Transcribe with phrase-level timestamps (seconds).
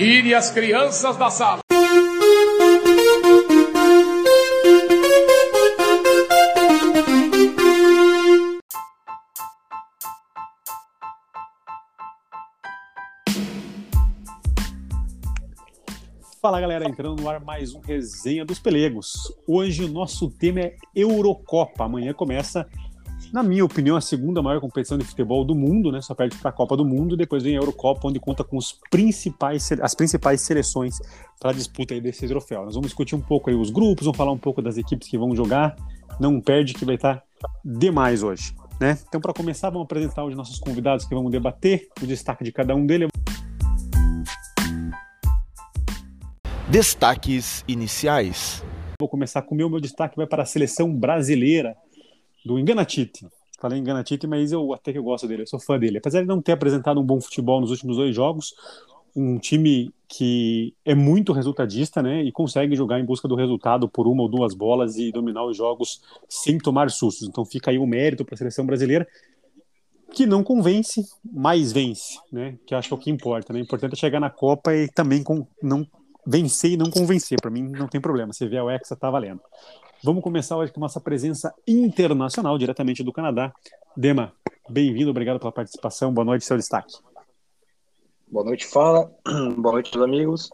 [0.00, 1.60] Tire as crianças da sala.
[16.40, 19.12] Fala galera, entrando no ar mais um Resenha dos Pelegos.
[19.46, 21.84] Hoje o nosso tema é Eurocopa.
[21.84, 22.66] Amanhã começa,
[23.32, 26.00] na minha opinião, a segunda maior competição de futebol do mundo, né?
[26.00, 27.16] Só perde para a Copa do Mundo.
[27.16, 30.98] Depois vem a Eurocopa, onde conta com os principais, as principais seleções
[31.38, 32.64] para a disputa aí desse troféu.
[32.64, 35.16] Nós vamos discutir um pouco aí os grupos, vamos falar um pouco das equipes que
[35.16, 35.76] vão jogar.
[36.18, 37.22] Não perde que vai estar
[37.64, 38.54] demais hoje.
[38.80, 38.98] Né?
[39.08, 42.74] Então, para começar, vamos apresentar os nossos convidados que vamos debater, o destaque de cada
[42.74, 43.08] um deles.
[46.68, 48.64] Destaques iniciais.
[48.98, 51.76] Vou começar com o meu, meu destaque vai para a seleção brasileira
[52.44, 53.26] do Enganatite.
[53.60, 55.98] Falei Enganatite, mas eu até que eu gosto dele, eu sou fã dele.
[55.98, 58.54] Apesar de não ter apresentado um bom futebol nos últimos dois jogos,
[59.14, 64.08] um time que é muito resultadista, né, e consegue jogar em busca do resultado por
[64.08, 67.28] uma ou duas bolas e dominar os jogos sem tomar sustos.
[67.28, 69.06] Então fica aí o mérito para a seleção brasileira
[70.12, 72.58] que não convence, mas vence, né?
[72.66, 73.60] Que acho que é o que importa, né?
[73.60, 75.86] O importante é chegar na Copa e também com, não
[76.26, 77.40] vencer e não convencer.
[77.40, 78.32] Para mim, não tem problema.
[78.32, 79.40] Se vier o Hexa, tá valendo.
[80.02, 83.52] Vamos começar hoje com nossa presença internacional, diretamente do Canadá.
[83.94, 84.32] Dema,
[84.66, 86.10] bem-vindo, obrigado pela participação.
[86.10, 86.94] Boa noite, seu destaque.
[88.26, 89.12] Boa noite, fala.
[89.58, 90.50] Boa noite, meus amigos.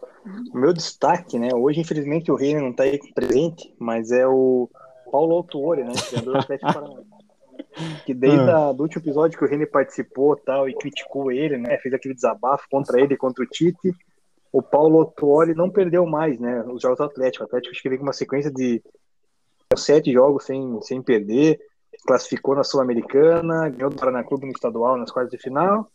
[0.53, 1.49] O meu destaque, né?
[1.55, 4.69] Hoje, infelizmente, o Reino não está aí presente, mas é o
[5.09, 5.93] Paulo Autuori, né?
[5.93, 7.17] Treinador do Atlético Paranaense.
[8.05, 8.71] Que desde ah.
[8.71, 11.77] o último episódio que o René participou tal, e criticou ele, né?
[11.77, 13.93] Fez aquele desabafo contra ele, contra o Tite
[14.51, 16.63] o Paulo Tuori não perdeu mais, né?
[16.63, 17.43] Os jogos do Atlético.
[17.43, 18.81] O Atlético acho que veio com uma sequência de
[19.75, 21.59] sete jogos sem, sem perder,
[22.05, 25.89] classificou na Sul-Americana, ganhou do Paraná Clube no estadual nas quartas de final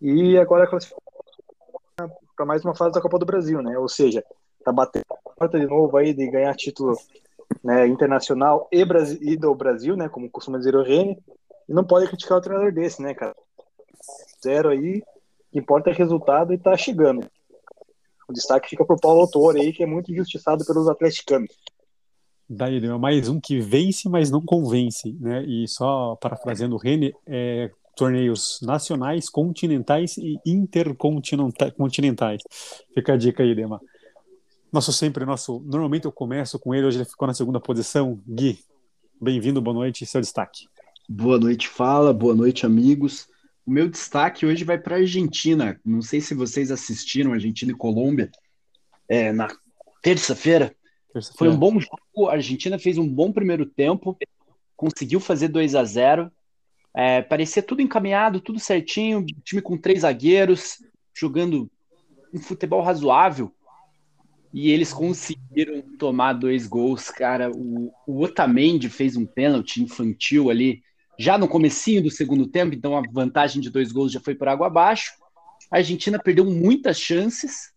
[0.00, 1.02] e agora classificou
[2.36, 3.78] para mais uma fase da Copa do Brasil, né?
[3.78, 4.24] Ou seja,
[4.64, 6.96] tá batendo a porta de novo aí de ganhar título
[7.62, 10.08] né, internacional e, Brasil, e do Brasil, né?
[10.08, 11.18] Como costuma dizer o Rene,
[11.68, 13.34] e não pode criticar o treinador desse, né, cara?
[14.42, 15.02] Zero aí,
[15.52, 17.24] que importa é resultado e tá chegando.
[18.28, 21.50] O destaque fica para o Paulo Autor aí, que é muito injustiçado pelos atleticanos.
[22.54, 25.42] Daí, mais um que vence, mas não convence, né?
[25.44, 32.42] E só parafraseando o Rene, é, torneios nacionais, continentais e intercontinentais.
[32.94, 33.80] Fica a dica aí, Dema.
[34.70, 35.60] Nosso sempre, nosso.
[35.64, 38.20] Normalmente eu começo com ele, hoje ele ficou na segunda posição.
[38.28, 38.58] Gui,
[39.18, 40.68] bem-vindo, boa noite, seu destaque.
[41.08, 43.28] Boa noite, fala, boa noite, amigos.
[43.64, 45.80] O meu destaque hoje vai para a Argentina.
[45.82, 48.30] Não sei se vocês assistiram Argentina e Colômbia
[49.08, 49.48] é, na
[50.02, 50.76] terça-feira.
[51.36, 52.28] Foi um bom jogo.
[52.28, 54.16] A Argentina fez um bom primeiro tempo,
[54.76, 56.32] conseguiu fazer 2 a 0
[56.94, 59.24] é, Parecia tudo encaminhado, tudo certinho.
[59.44, 60.78] Time com três zagueiros,
[61.14, 61.70] jogando
[62.32, 63.52] um futebol razoável.
[64.52, 67.50] E eles conseguiram tomar dois gols, cara.
[67.50, 70.82] O, o Otamendi fez um pênalti infantil ali
[71.18, 74.48] já no comecinho do segundo tempo, então a vantagem de dois gols já foi por
[74.48, 75.12] água abaixo.
[75.70, 77.72] A Argentina perdeu muitas chances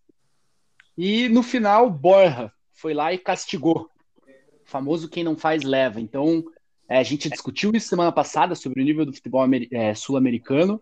[0.97, 2.51] e no final Borja
[2.85, 3.89] foi lá e castigou.
[4.27, 5.99] O famoso quem não faz leva.
[5.99, 6.43] Então
[6.87, 10.79] é, a gente discutiu isso semana passada sobre o nível do futebol é, sul-americano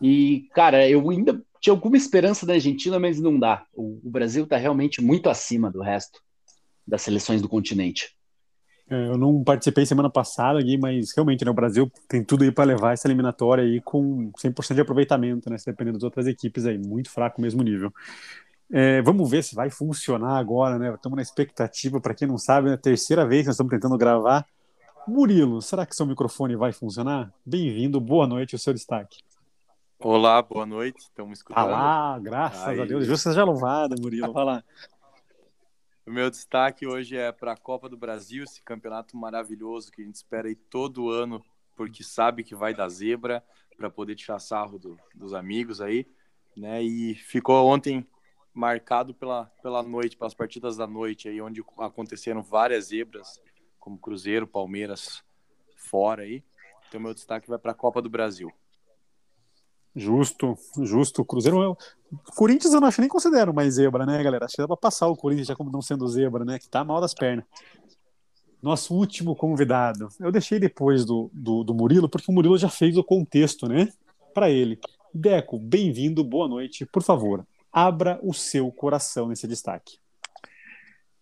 [0.00, 3.64] e cara, eu ainda tinha alguma esperança da Argentina, mas não dá.
[3.72, 6.20] O, o Brasil está realmente muito acima do resto
[6.84, 8.16] das seleções do continente.
[8.90, 12.50] É, eu não participei semana passada, Gui, mas realmente né, o Brasil tem tudo aí
[12.50, 15.56] para levar essa eliminatória aí com 100% de aproveitamento, né?
[15.56, 17.92] Se dependendo das outras equipes aí, muito fraco mesmo nível.
[18.74, 20.94] É, vamos ver se vai funcionar agora, né?
[20.94, 23.98] Estamos na expectativa, para quem não sabe, é a terceira vez que nós estamos tentando
[23.98, 24.46] gravar.
[25.06, 27.30] Murilo, será que seu microfone vai funcionar?
[27.44, 29.18] Bem-vindo, boa noite, o seu destaque.
[29.98, 31.66] Olá, boa noite, estamos escutando.
[31.66, 31.66] Ah
[32.14, 32.80] lá, graças aí.
[32.80, 34.64] a Deus, justo seja louvado, Murilo, vai lá.
[36.06, 40.04] O meu destaque hoje é para a Copa do Brasil, esse campeonato maravilhoso que a
[40.04, 41.44] gente espera aí todo ano,
[41.76, 43.44] porque sabe que vai dar zebra,
[43.76, 46.06] para poder tirar sarro do, dos amigos aí,
[46.56, 46.82] né?
[46.82, 48.06] E ficou ontem
[48.54, 53.40] marcado pela, pela noite, pelas partidas da noite aí, onde aconteceram várias zebras,
[53.78, 55.22] como Cruzeiro, Palmeiras
[55.76, 56.44] fora aí.
[56.88, 58.52] Então, meu destaque vai para a Copa do Brasil.
[59.94, 61.24] Justo, justo.
[61.24, 61.76] Cruzeiro.
[62.36, 64.44] Corinthians eu não acho nem considero mais zebra, né, galera?
[64.44, 66.58] Acho que dá pra passar o Corinthians já como não sendo zebra, né?
[66.58, 67.44] Que tá mal das pernas.
[68.62, 70.08] Nosso último convidado.
[70.20, 73.92] Eu deixei depois do, do, do Murilo, porque o Murilo já fez o contexto, né?
[74.32, 74.78] Para ele.
[75.12, 76.86] Deco, bem-vindo, boa noite.
[76.86, 79.98] Por favor, abra o seu coração nesse destaque.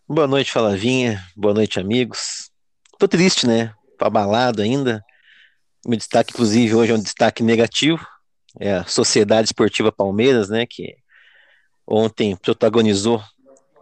[0.09, 1.25] Boa noite, Falavinha.
[1.37, 2.51] Boa noite, amigos.
[2.99, 3.73] Tô triste, né?
[3.97, 5.05] Tô abalado ainda.
[5.87, 8.07] Meu destaque, inclusive, hoje é um destaque negativo,
[8.59, 10.95] é a Sociedade Esportiva Palmeiras, né, que
[11.87, 13.23] ontem protagonizou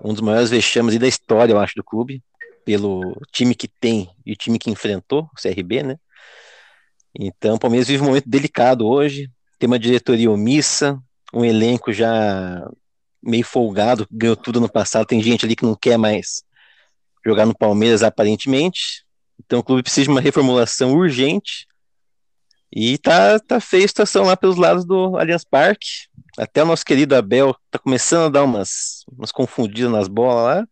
[0.05, 2.23] um dos maiores vexames da história, eu acho, do clube,
[2.65, 5.97] pelo time que tem e o time que enfrentou, o CRB, né?
[7.19, 9.29] Então, o Palmeiras vive um momento delicado hoje,
[9.59, 12.69] tem uma diretoria omissa, um elenco já
[13.23, 16.43] meio folgado, ganhou tudo no passado, tem gente ali que não quer mais
[17.25, 19.05] jogar no Palmeiras aparentemente,
[19.45, 21.69] então o clube precisa de uma reformulação urgente,
[22.73, 25.89] e tá, tá feia a situação lá pelos lados do Allianz Parque.
[26.37, 30.69] Até o nosso querido Abel tá começando a dar umas, umas confundidas nas bolas lá.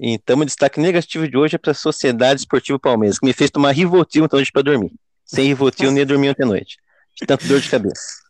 [0.00, 3.50] Então, o destaque negativo de hoje é para a Sociedade Esportiva Palmeiras, que me fez
[3.50, 4.92] tomar Rivotril então hoje para dormir.
[5.24, 6.78] Sem Rivotril, nem dormir ontem à noite.
[7.14, 8.22] De tanto dor de cabeça.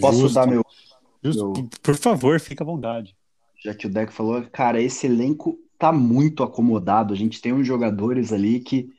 [0.00, 0.34] Posso Justo.
[0.34, 0.64] dar meu,
[1.22, 1.52] Justo.
[1.52, 3.16] meu- Por favor, fica à vontade.
[3.62, 7.12] Já que o Deco falou, cara, esse elenco tá muito acomodado.
[7.12, 8.90] A gente tem uns jogadores ali que.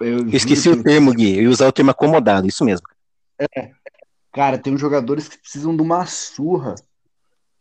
[0.00, 1.36] Eu esqueci o termo, Gui.
[1.36, 2.86] Eu ia usar o termo acomodado, isso mesmo.
[4.32, 6.74] Cara, tem uns jogadores que precisam de uma surra.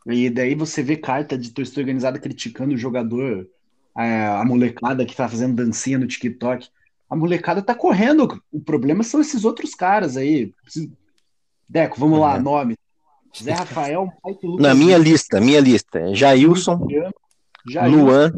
[0.08, 3.48] E daí você vê carta de torcida organizada criticando o jogador,
[3.94, 6.68] a, a molecada que tá fazendo dancinha no TikTok.
[7.10, 8.42] A molecada tá correndo.
[8.52, 10.54] O problema são esses outros caras aí.
[11.72, 12.42] Deco, vamos lá, Uhum.
[12.42, 12.78] nome.
[13.42, 14.62] Zé Rafael, Mike Lucas.
[14.68, 16.00] Na minha lista, minha lista.
[16.00, 16.86] é Jailson,
[17.66, 18.34] Jailson, Luan,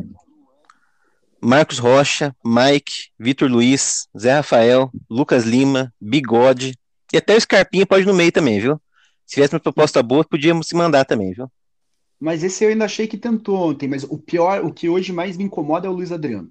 [1.41, 6.77] Marcos Rocha, Mike, Vitor Luiz, Zé Rafael, Lucas Lima, Bigode.
[7.11, 8.79] E até o Scarpinha pode ir no meio também, viu?
[9.25, 11.51] Se tivesse uma proposta boa, podíamos se mandar também, viu?
[12.19, 15.35] Mas esse eu ainda achei que tentou ontem, mas o pior, o que hoje mais
[15.35, 16.49] me incomoda é o Luiz Adriano.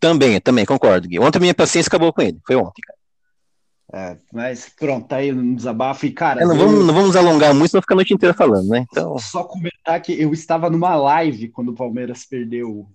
[0.00, 1.20] Também, também, concordo, Gui.
[1.20, 2.40] Ontem minha paciência acabou com ele.
[2.44, 2.98] Foi ontem, cara.
[3.94, 6.06] É, mas pronto, tá aí um desabafo.
[6.06, 8.34] E, cara, É, não, eu- vamos, não vamos alongar muito, senão fica a noite inteira
[8.34, 8.86] falando, né?
[8.90, 12.88] Então, só comentar que eu estava numa live quando o Palmeiras perdeu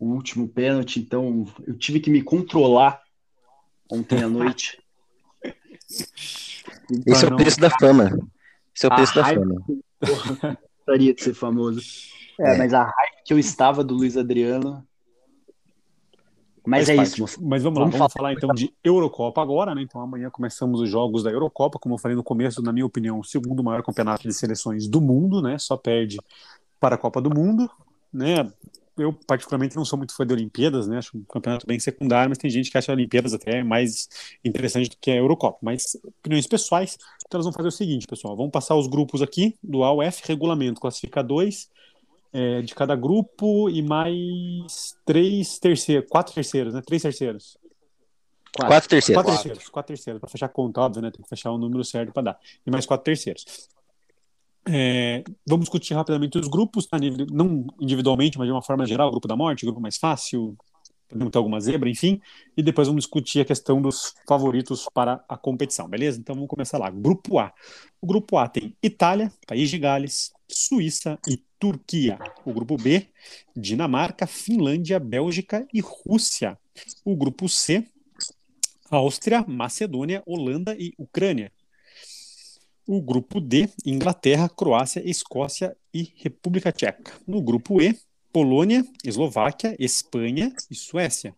[0.00, 3.00] o último pênalti, então eu tive que me controlar
[3.90, 4.78] ontem à noite.
[7.06, 7.36] esse é o não.
[7.36, 8.18] preço da fama.
[8.74, 9.64] Esse é o A preço da raiva- fama.
[10.86, 11.80] Gostaria de ser famoso.
[12.40, 12.58] É, É.
[12.58, 14.84] mas a raiva que eu estava do Luiz Adriano.
[16.70, 17.22] Mas é parte.
[17.22, 17.42] isso.
[17.42, 19.82] Mas vamos lá, Vamos vamos falar então de Eurocopa agora, né?
[19.82, 23.18] Então amanhã começamos os jogos da Eurocopa, como eu falei no começo, na minha opinião,
[23.18, 25.58] o segundo maior campeonato de seleções do mundo, né?
[25.58, 26.18] Só perde
[26.78, 27.68] para a Copa do Mundo,
[28.12, 28.50] né?
[28.96, 30.98] Eu particularmente não sou muito fã de Olimpíadas, né?
[30.98, 34.08] Acho um campeonato bem secundário, mas tem gente que acha Olimpíadas até mais
[34.44, 35.58] interessante do que a Eurocopa.
[35.62, 36.96] Mas opiniões pessoais,
[37.26, 40.80] então elas vão fazer o seguinte, pessoal, vamos passar os grupos aqui do AUF, regulamento,
[40.80, 41.68] classifica dois
[42.32, 46.82] é, de cada grupo e mais três terceiros, quatro terceiros, né?
[46.84, 47.58] Três terceiros.
[48.56, 49.22] Quatro terceiros.
[49.22, 51.10] Quatro terceiros, quatro terceiros, para fechar a conta, óbvio, né?
[51.10, 52.38] Tem que fechar o número certo para dar.
[52.66, 53.44] E mais quatro terceiros.
[54.68, 56.98] É, vamos discutir rapidamente os grupos, tá?
[57.32, 60.56] Não individualmente, mas de uma forma geral, o grupo da morte, o grupo mais fácil,
[61.08, 62.20] podemos ter alguma zebra, enfim,
[62.56, 66.18] e depois vamos discutir a questão dos favoritos para a competição, beleza?
[66.18, 66.90] Então vamos começar lá.
[66.90, 67.52] Grupo A.
[68.00, 72.18] O grupo A tem Itália, País de Gales, Suíça e Turquia.
[72.44, 73.06] O grupo B,
[73.56, 76.58] Dinamarca, Finlândia, Bélgica e Rússia.
[77.04, 77.86] O grupo C,
[78.90, 81.52] Áustria, Macedônia, Holanda e Ucrânia.
[82.86, 87.12] O grupo D, Inglaterra, Croácia, Escócia e República Tcheca.
[87.26, 87.96] No grupo E,
[88.32, 91.34] Polônia, Eslováquia, Espanha e Suécia.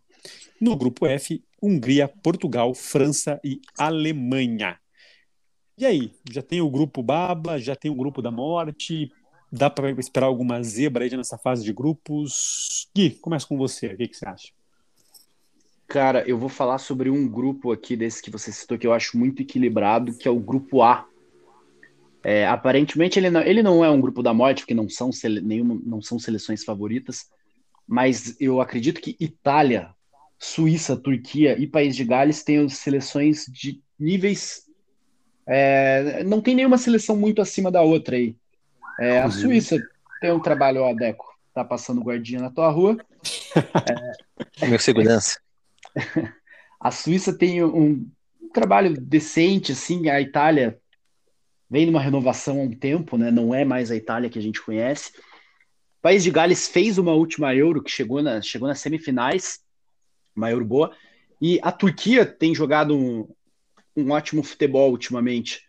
[0.59, 4.79] No grupo F, Hungria, Portugal, França e Alemanha.
[5.77, 9.11] E aí, já tem o grupo Baba, já tem o grupo da morte.
[9.51, 12.89] Dá para esperar alguma zebra aí nessa fase de grupos?
[12.95, 13.87] Gui, começa com você.
[13.87, 14.49] O que, que você acha?
[15.87, 19.17] Cara, eu vou falar sobre um grupo aqui desse que você citou que eu acho
[19.17, 21.07] muito equilibrado, que é o grupo A.
[22.23, 25.41] É, aparentemente ele não, ele não é um grupo da morte, porque não são, sele,
[25.41, 27.29] nenhuma, não são seleções favoritas,
[27.87, 29.93] mas eu acredito que Itália,
[30.39, 34.63] Suíça, Turquia e País de Gales têm seleções de níveis.
[35.45, 38.35] É, não tem nenhuma seleção muito acima da outra aí.
[38.99, 39.77] É, a Suíça
[40.21, 42.97] tem um trabalho, ó, Deco, tá passando guardinha na tua rua.
[44.67, 45.39] Meu segurança.
[46.79, 48.11] A Suíça tem um,
[48.43, 50.77] um trabalho decente, assim, a Itália
[51.69, 53.31] vem numa renovação há um tempo, né?
[53.31, 55.11] Não é mais a Itália que a gente conhece.
[55.99, 59.61] O País de Gales fez uma última Euro que chegou, na, chegou nas semifinais,
[60.35, 60.93] uma Euro boa,
[61.41, 63.27] e a Turquia tem jogado um,
[63.95, 65.61] um ótimo futebol ultimamente.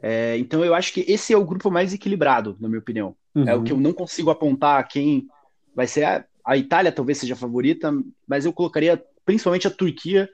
[0.00, 3.14] É, então eu acho que esse é o grupo mais equilibrado, na minha opinião.
[3.34, 3.48] Uhum.
[3.48, 5.26] É o que eu não consigo apontar quem
[5.74, 6.04] vai ser.
[6.04, 7.92] A, a Itália talvez seja a favorita,
[8.26, 10.28] mas eu colocaria principalmente a Turquia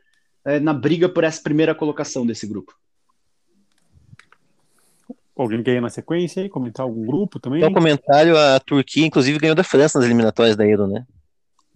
[0.44, 2.74] é, na briga por essa primeira colocação desse grupo.
[5.36, 7.60] Alguém quer ir na sequência aí, comentar algum grupo também?
[7.60, 11.06] Só um comentário, a Turquia, inclusive, ganhou da França nas eliminatórias da Euro, né?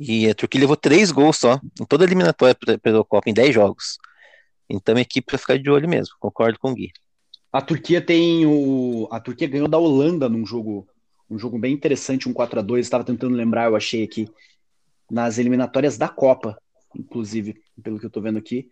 [0.00, 3.54] E a Turquia levou três gols só, em toda a eliminatória pela Copa, em dez
[3.54, 3.98] jogos.
[4.74, 6.90] Então, equipe vai ficar de olho mesmo, concordo com o Gui.
[7.52, 9.06] A Turquia tem o.
[9.10, 10.88] A Turquia ganhou da Holanda num jogo,
[11.28, 14.26] um jogo bem interessante, um 4 a 2 Estava tentando lembrar, eu achei aqui.
[15.10, 16.58] Nas eliminatórias da Copa,
[16.96, 18.70] inclusive, pelo que eu estou vendo aqui.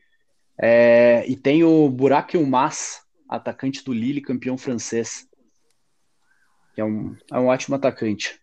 [0.59, 5.29] É, e tem o Burak Yilmaz, atacante do Lille, campeão francês.
[6.75, 8.41] Que é um, é um ótimo atacante.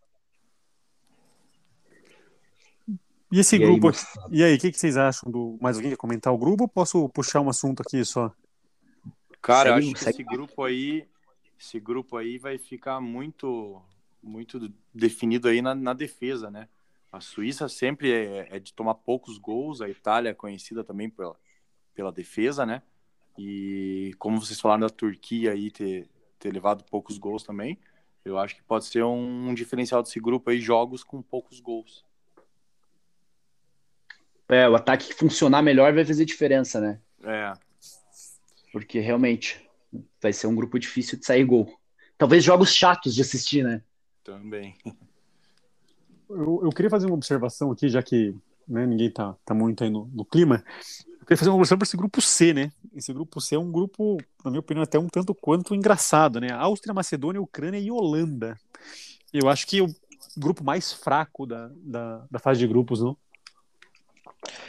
[3.32, 3.96] E esse e grupo, aí,
[4.32, 5.58] e aí, o que, que, vocês acham do.
[5.62, 8.32] Mais alguém quer comentar o grupo ou posso puxar um assunto aqui só?
[9.42, 10.10] Cara, segue, acho que segue.
[10.12, 11.08] esse grupo aí,
[11.60, 13.82] esse grupo aí vai ficar muito,
[14.24, 16.70] muito definido aí na, na defesa, né?
[17.12, 21.36] A Suíça sempre é, é, de tomar poucos gols, a Itália é conhecida também pela,
[21.94, 22.82] pela defesa, né?
[23.38, 27.78] E como vocês falaram da Turquia aí ter, ter levado poucos gols também,
[28.24, 32.07] eu acho que pode ser um, um diferencial desse grupo aí, jogos com poucos gols.
[34.50, 37.00] É, o ataque que funcionar melhor vai fazer diferença, né?
[37.24, 37.54] É.
[38.72, 39.62] Porque realmente
[40.22, 41.72] vai ser um grupo difícil de sair gol.
[42.18, 43.82] Talvez jogos chatos de assistir, né?
[44.24, 44.76] Também.
[46.30, 48.36] Eu, eu queria fazer uma observação aqui, já que
[48.68, 50.62] né, ninguém tá, tá muito aí no, no clima.
[51.08, 52.70] Eu queria fazer uma observação para esse grupo C, né?
[52.94, 56.52] Esse grupo C é um grupo, na minha opinião, até um tanto quanto engraçado, né?
[56.52, 58.60] Áustria, Macedônia, Ucrânia e Holanda.
[59.32, 59.88] Eu acho que é o
[60.38, 63.16] grupo mais fraco da, da, da fase de grupos, não?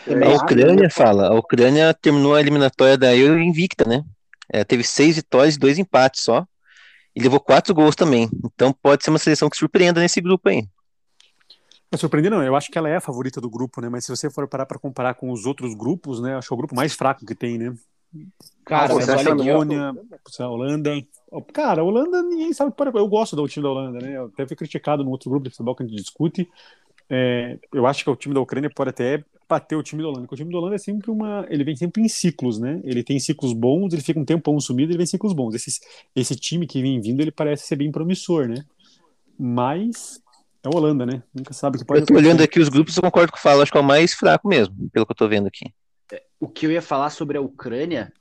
[0.07, 4.05] A Ucrânia fala, a Ucrânia terminou a eliminatória da Euro invicta, né?
[4.51, 6.47] É, teve seis vitórias e dois empates só.
[7.15, 8.31] E levou quatro gols também.
[8.45, 10.67] Então pode ser uma seleção que surpreenda nesse grupo aí.
[11.91, 13.89] Não surpreender não, eu acho que ela é a favorita do grupo, né?
[13.89, 16.37] Mas se você for parar para comparar com os outros grupos, né?
[16.37, 17.75] Acho que é o grupo mais fraco que tem, né?
[18.65, 19.95] Cara, você acha Polônia,
[20.39, 20.93] a Holanda.
[21.53, 22.73] Cara, a Holanda ninguém sabe.
[22.95, 24.17] Eu gosto do time da Holanda, né?
[24.17, 26.49] Eu até fui criticado no outro grupo de futebol que a gente discute.
[27.09, 30.23] É, eu acho que o time da Ucrânia pode até bater o time da Holanda,
[30.23, 31.47] porque o time da Holanda é sempre uma.
[31.49, 32.81] Ele vem sempre em ciclos, né?
[32.85, 35.55] Ele tem ciclos bons, ele fica um tempão sumido, ele vem em ciclos bons.
[35.55, 35.81] Esse,
[36.15, 38.65] esse time que vem vindo, ele parece ser bem promissor, né?
[39.39, 40.21] Mas
[40.63, 41.23] é a Holanda, né?
[41.35, 43.41] Nunca sabe o que pode Eu tô olhando aqui os grupos, eu concordo com o
[43.41, 45.65] Falo, acho que é o mais fraco mesmo, pelo que eu tô vendo aqui.
[46.13, 48.13] É, o que eu ia falar sobre a Ucrânia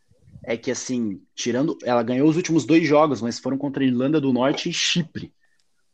[0.44, 1.78] é que, assim, tirando.
[1.84, 5.34] Ela ganhou os últimos dois jogos, mas foram contra a Irlanda do Norte e Chipre.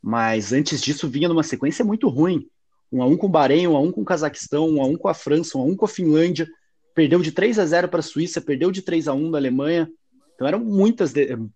[0.01, 2.45] Mas antes disso vinha numa sequência muito ruim
[2.93, 4.95] um a um com o Bahrein, um a um com o Cazaquistão, um a um
[4.95, 6.47] com a França, um a um com a Finlândia,
[6.93, 9.91] perdeu de 3 a 0 para a Suíça, perdeu de 3 a 1 da Alemanha.
[10.35, 11.11] Então eram muitas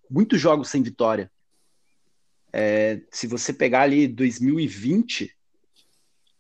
[0.10, 1.32] muitos jogos sem vitória.
[2.52, 5.32] É, se você pegar ali 2020,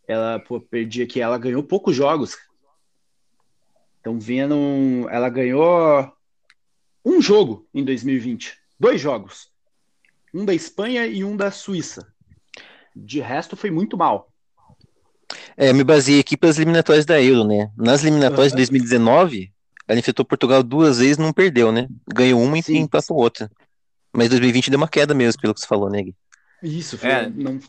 [0.07, 2.35] ela pô, perdi aqui, ela ganhou poucos jogos.
[4.01, 6.11] Então vendo, ela ganhou
[7.05, 9.51] um jogo em 2020, dois jogos,
[10.33, 12.11] um da Espanha e um da Suíça.
[12.95, 14.31] De resto foi muito mal.
[15.57, 17.71] É, me baseei aqui pelas eliminatórias da Euro, né?
[17.75, 18.57] Nas eliminatórias uhum.
[18.57, 19.51] de 2019,
[19.87, 21.87] ela enfrentou Portugal duas vezes e não perdeu, né?
[22.07, 22.75] Ganhou uma Sim.
[22.75, 23.49] e empatou outra.
[24.13, 26.15] Mas 2020 deu uma queda mesmo, pelo que você falou, né, Gui?
[26.61, 27.09] Isso, foi.
[27.09, 27.59] É, não...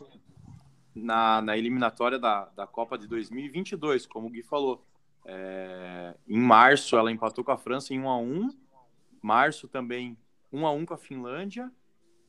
[0.95, 4.85] na, na eliminatória da, da Copa de 2022, como o Gui falou.
[5.25, 8.49] É, em março, ela empatou com a França em 1 a 1
[9.21, 10.17] Março também
[10.51, 11.69] 1 a 1 com a Finlândia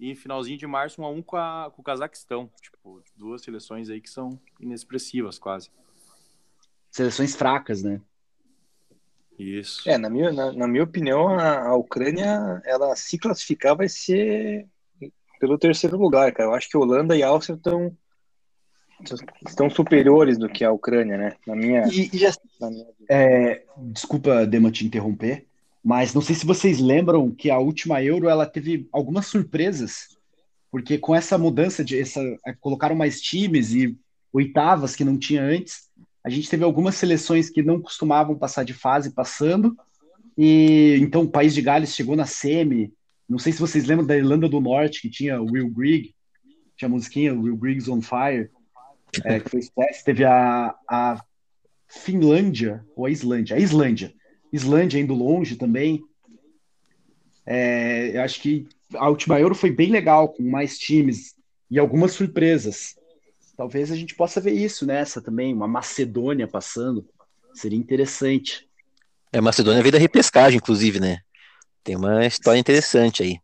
[0.00, 2.50] e finalzinho de março, um a um com, a, com o Cazaquistão.
[2.60, 5.70] Tipo, duas seleções aí que são inexpressivas quase.
[6.90, 8.00] Seleções fracas, né?
[9.38, 9.88] Isso.
[9.88, 14.66] É, na minha, na, na minha opinião, a, a, Ucrânia, ela se classificar vai ser
[15.38, 16.48] pelo terceiro lugar, cara.
[16.48, 17.96] Eu acho que Holanda e Áustria estão
[19.46, 21.36] estão superiores do que a Ucrânia, né?
[21.46, 21.86] Na minha.
[21.88, 22.86] E, e assim, na minha...
[23.08, 25.46] É, desculpa, Dema, te interromper.
[25.82, 30.08] Mas não sei se vocês lembram que a última Euro ela teve algumas surpresas,
[30.70, 33.96] porque com essa mudança de essa, é, colocaram mais times e
[34.32, 35.88] oitavas que não tinha antes,
[36.22, 39.76] a gente teve algumas seleções que não costumavam passar de fase passando.
[40.36, 42.92] E então o país de Gales chegou na semi.
[43.28, 46.14] Não sei se vocês lembram da Irlanda do Norte, que tinha Will Grigg,
[46.76, 48.50] tinha a musiquinha Will Grigg's on Fire,
[49.24, 50.04] é, que foi espécie.
[50.04, 51.22] Teve a, a
[51.88, 54.12] Finlândia, ou a Islândia, a Islândia,
[54.52, 56.02] Islândia indo longe também.
[57.46, 61.34] É, eu acho que a última Euro foi bem legal, com mais times
[61.70, 62.94] e algumas surpresas.
[63.56, 67.06] Talvez a gente possa ver isso nessa também, uma Macedônia passando.
[67.54, 68.68] Seria interessante.
[69.32, 71.18] É, a Macedônia veio da repescagem, inclusive, né?
[71.84, 73.38] Tem uma história interessante aí.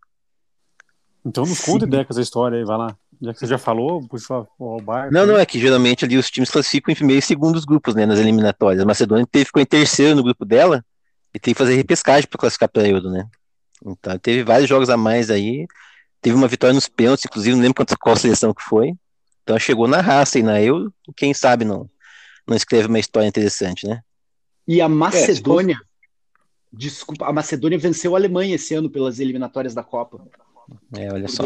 [1.25, 2.97] Então nos conta ideia com essa história aí, vai lá.
[3.21, 5.13] Já que você já falou, puxa o barco.
[5.13, 8.05] Não, não, é que geralmente ali os times classificam em primeiro e segundo grupos, né,
[8.05, 8.83] nas eliminatórias.
[8.83, 10.85] A Macedônia teve, ficou em terceiro no grupo dela,
[11.37, 13.29] e tem que fazer repescagem para classificar para Euro, né?
[13.85, 15.67] Então teve vários jogos a mais aí.
[16.23, 18.95] Teve uma vitória nos pênaltis, inclusive, não lembro qual seleção que foi.
[19.43, 21.91] Então chegou na raça e na Euro, quem sabe não,
[22.47, 24.01] não escreve uma história interessante, né?
[24.67, 25.79] E a Macedônia.
[25.79, 25.97] É,
[26.73, 30.27] Desculpa, a Macedônia venceu a Alemanha esse ano pelas eliminatórias da Copa.
[30.97, 31.45] É, olha só.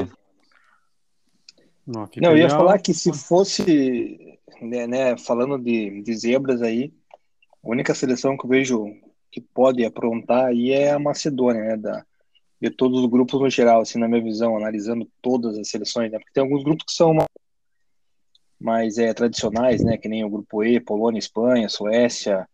[1.84, 6.92] Não, Não eu ia falar que se fosse, né, né, falando de, de zebras aí,
[7.62, 8.96] a única seleção que eu vejo
[9.30, 12.04] que pode aprontar aí é a Macedônia, né, da,
[12.60, 16.18] de todos os grupos no geral, assim, na minha visão, analisando todas as seleções, né,
[16.18, 17.16] porque tem alguns grupos que são
[18.58, 22.46] mais é, tradicionais, né, que nem o grupo E, Polônia, Espanha, Suécia,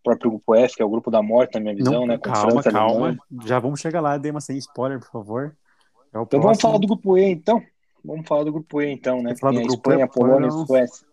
[0.00, 2.18] o próprio grupo F, que é o grupo da morte, na minha visão, Não, né,
[2.18, 3.18] calma, França, calma, Alemanha.
[3.44, 5.56] já vamos chegar lá, Dema, sem spoiler, por favor.
[6.12, 6.42] É então próximo...
[6.42, 7.62] vamos falar do grupo E, então.
[8.04, 9.34] Vamos falar do grupo E, então, né?
[9.34, 11.06] Tem a Espanha, e, Polônia e Suécia.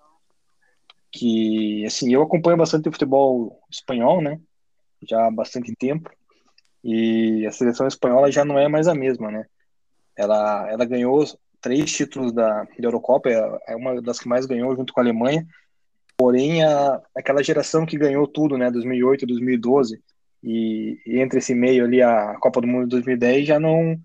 [1.12, 4.40] Que, assim, eu acompanho bastante o futebol espanhol, né?
[5.08, 6.10] Já há bastante tempo.
[6.84, 9.46] E a seleção espanhola já não é mais a mesma, né?
[10.16, 11.24] Ela, ela ganhou
[11.62, 15.46] três títulos da, da Eurocopa, é, uma das que mais ganhou junto com a Alemanha.
[16.18, 18.72] Porém, a, aquela geração que ganhou tudo, né?
[18.72, 20.02] 2008, 2012,
[20.44, 24.00] e, e entre esse meio ali a Copa do Mundo de 2010 já não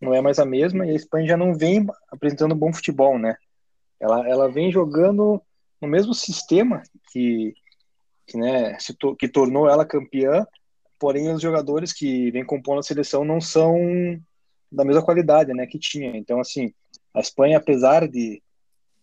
[0.00, 3.36] não é mais a mesma e a Espanha já não vem apresentando bom futebol, né?
[4.00, 5.42] Ela, ela vem jogando
[5.80, 6.82] no mesmo sistema
[7.12, 7.54] que,
[8.30, 10.46] que, né, to, que tornou ela campeã,
[10.98, 13.76] porém os jogadores que vêm compondo a seleção não são
[14.70, 16.16] da mesma qualidade, né, que tinha.
[16.16, 16.72] Então, assim,
[17.12, 18.40] a Espanha, apesar de,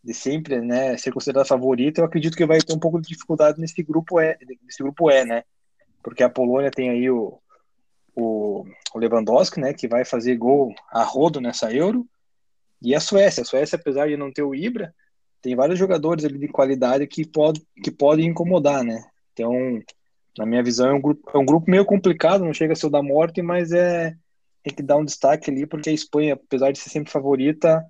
[0.02, 3.60] de sempre, né, ser considerada favorita, eu acredito que vai ter um pouco de dificuldade
[3.60, 5.44] nesse grupo E, nesse grupo E, né?
[6.02, 7.38] Porque a Polônia tem aí o,
[8.16, 8.66] o,
[8.96, 12.08] Lewandowski, né, que vai fazer gol a rodo nessa Euro,
[12.82, 13.42] e a Suécia.
[13.42, 14.96] A Suécia, apesar de não ter o Ibra,
[15.42, 17.30] tem vários jogadores ali de qualidade que,
[17.84, 19.04] que podem incomodar, né?
[19.38, 19.82] Então,
[20.38, 22.88] na minha visão, é um, grupo, é um grupo meio complicado, não chega a ser
[22.88, 24.15] o da morte, mas é
[24.63, 27.86] tem que dar um destaque ali, porque a Espanha, apesar de ser sempre favorita,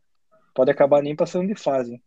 [0.53, 1.99] pode acabar nem passando de fase.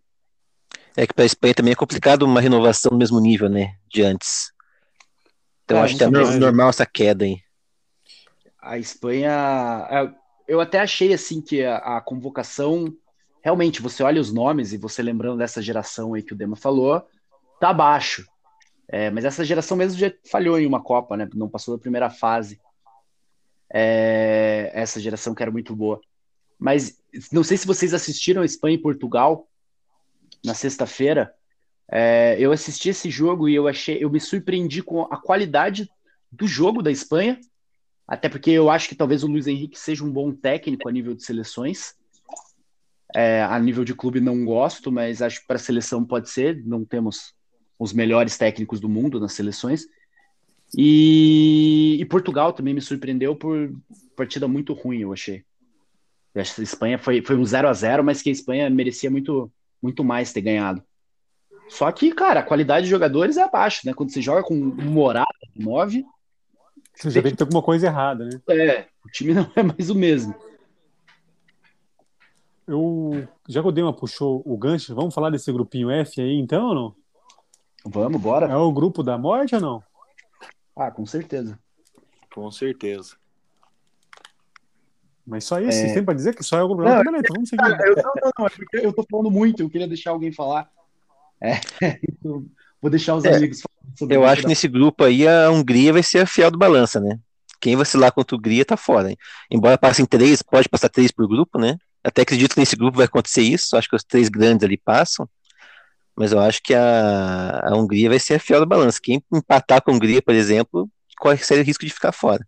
[0.96, 4.02] É que para a Espanha também é complicado uma renovação no mesmo nível, né, de
[4.02, 4.52] antes.
[5.64, 7.38] Então é, acho que é normal essa queda aí
[8.60, 9.86] a Espanha.
[9.90, 10.10] É,
[10.46, 12.92] eu até achei assim que a, a, convocação.
[13.42, 17.02] Realmente, você olha os nomes e você lembrando dessa geração aí que o Dema falou,
[17.58, 18.26] tá baixo.
[18.92, 21.28] É, mas essa geração mesmo já falhou em uma Copa, né?
[21.34, 22.60] Não passou da primeira fase.
[23.72, 26.00] É, essa geração que era muito boa.
[26.58, 27.00] Mas
[27.32, 29.48] não sei se vocês assistiram a Espanha e Portugal
[30.44, 31.32] na sexta-feira.
[31.90, 35.90] É, eu assisti esse jogo e eu achei, eu me surpreendi com a qualidade
[36.30, 37.38] do jogo da Espanha
[38.10, 41.14] até porque eu acho que talvez o Luiz Henrique seja um bom técnico a nível
[41.14, 41.94] de seleções.
[43.14, 46.60] É, a nível de clube não gosto, mas acho que para a seleção pode ser.
[46.66, 47.32] Não temos
[47.80, 49.86] os melhores técnicos do mundo nas seleções.
[50.76, 53.72] E, e Portugal também me surpreendeu por
[54.14, 55.42] partida muito ruim, eu achei.
[56.34, 58.68] Eu acho que a Espanha foi, foi um 0 a 0 mas que a Espanha
[58.68, 59.50] merecia muito,
[59.82, 60.82] muito mais ter ganhado.
[61.68, 63.94] Só que, cara, a qualidade de jogadores é abaixo, né?
[63.94, 66.04] Quando você joga com um Morata 9,
[66.94, 68.40] você já vê que tem alguma coisa errada, né?
[68.50, 70.34] É, o time não é mais o mesmo.
[72.68, 76.66] Eu, já que o Dema puxou o gancho, vamos falar desse grupinho F aí então
[76.66, 76.99] ou não?
[77.84, 78.46] Vamos, bora.
[78.46, 79.82] É o grupo da morte ou não?
[80.76, 81.58] Ah, com certeza.
[82.32, 83.16] Com certeza.
[85.26, 85.92] Mas só isso, é...
[85.94, 87.08] tem pra dizer que só é o grupo da morte?
[87.08, 87.62] Então vamos seguir.
[87.64, 90.70] Eu, não, não, não, é eu tô falando muito, eu queria deixar alguém falar.
[91.40, 91.60] É,
[92.80, 93.34] vou deixar os é.
[93.34, 94.12] amigos falar.
[94.12, 97.18] Eu acho que nesse grupo aí a Hungria vai ser a fiel do balança, né?
[97.60, 99.10] Quem vacilar contra a Hungria tá fora.
[99.10, 99.16] Hein?
[99.50, 101.76] Embora passem três, pode passar três por grupo, né?
[102.02, 103.76] Até acredito que nesse grupo vai acontecer isso.
[103.76, 105.28] Acho que os três grandes ali passam.
[106.16, 109.00] Mas eu acho que a, a Hungria vai ser a fiel do balança.
[109.02, 112.46] Quem empatar com a Hungria, por exemplo, corre sério risco de ficar fora.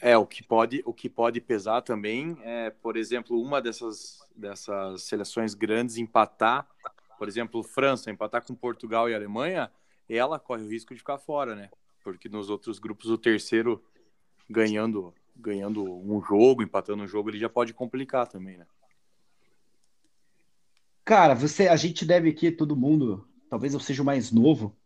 [0.00, 5.02] É, o que pode, o que pode pesar também é, por exemplo, uma dessas, dessas
[5.04, 6.68] seleções grandes empatar,
[7.18, 9.70] por exemplo, França empatar com Portugal e Alemanha,
[10.08, 11.70] ela corre o risco de ficar fora, né?
[12.04, 13.82] Porque nos outros grupos o terceiro
[14.48, 18.66] ganhando ganhando um jogo, empatando um jogo, ele já pode complicar também, né?
[21.06, 24.76] Cara, você, a gente deve aqui todo mundo, talvez eu seja o mais novo,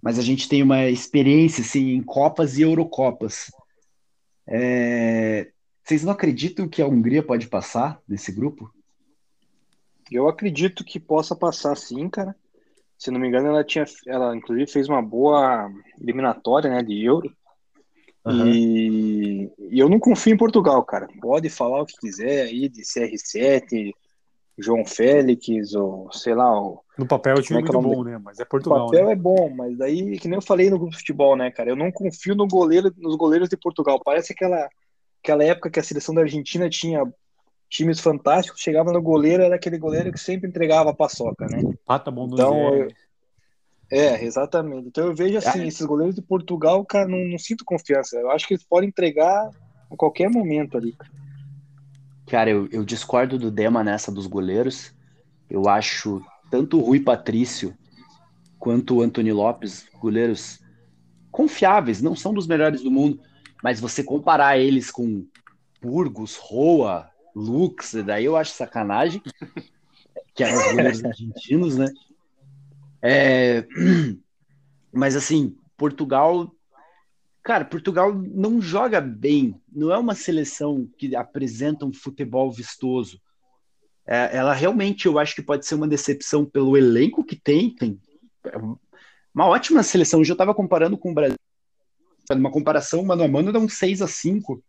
[0.00, 3.50] mas a gente tem uma experiência assim em Copas e Eurocopas.
[4.46, 5.50] É...
[5.82, 8.72] Vocês não acreditam que a Hungria pode passar nesse grupo?
[10.12, 12.36] Eu acredito que possa passar sim, cara
[13.02, 15.68] se não me engano, ela tinha, ela inclusive fez uma boa
[16.00, 17.34] eliminatória, né, de Euro.
[18.24, 18.46] Uhum.
[18.46, 21.08] E, e, eu não confio em Portugal, cara.
[21.20, 23.92] Pode falar o que quiser aí de CR7,
[24.58, 26.60] João Félix, ou sei lá.
[26.60, 28.18] O, no papel o time é, é muito bom, né?
[28.22, 28.80] Mas é Portugal.
[28.80, 29.12] No papel né?
[29.12, 31.70] é bom, mas daí, que nem eu falei no grupo de futebol, né, cara?
[31.70, 34.00] Eu não confio no goleiro, nos goleiros de Portugal.
[34.04, 34.68] Parece aquela,
[35.22, 37.02] aquela época que a seleção da Argentina tinha
[37.70, 41.62] times fantásticos, chegava no goleiro, era aquele goleiro que sempre entregava a paçoca, né?
[41.86, 42.88] Pata bom do então, eu,
[43.90, 44.88] É, exatamente.
[44.88, 48.18] Então eu vejo assim, esses goleiros de Portugal, cara, não, não sinto confiança.
[48.18, 49.50] Eu acho que eles podem entregar
[49.90, 50.94] a qualquer momento ali.
[52.26, 54.94] Cara, eu, eu discordo do Dema nessa dos goleiros.
[55.50, 57.76] Eu acho tanto o Rui Patrício
[58.58, 60.60] quanto o Antony Lopes, goleiros
[61.30, 63.20] confiáveis, não são dos melhores do mundo,
[63.62, 65.26] mas você comparar eles com
[65.80, 69.22] Burgos, Roa, Lux, daí eu acho sacanagem,
[70.34, 71.88] que eram os goleiros argentinos, né?
[73.02, 73.66] É...
[74.92, 76.54] Mas assim, Portugal.
[77.42, 79.60] Cara, Portugal não joga bem.
[79.70, 83.20] Não é uma seleção que apresenta um futebol vistoso.
[84.06, 87.74] É, ela realmente, eu acho que pode ser uma decepção pelo elenco que tem.
[87.74, 88.00] Tem
[89.34, 90.20] uma ótima seleção.
[90.20, 91.36] Eu já estava comparando com o Brasil.
[92.30, 94.62] Uma comparação mano a mano dá um 6 a 5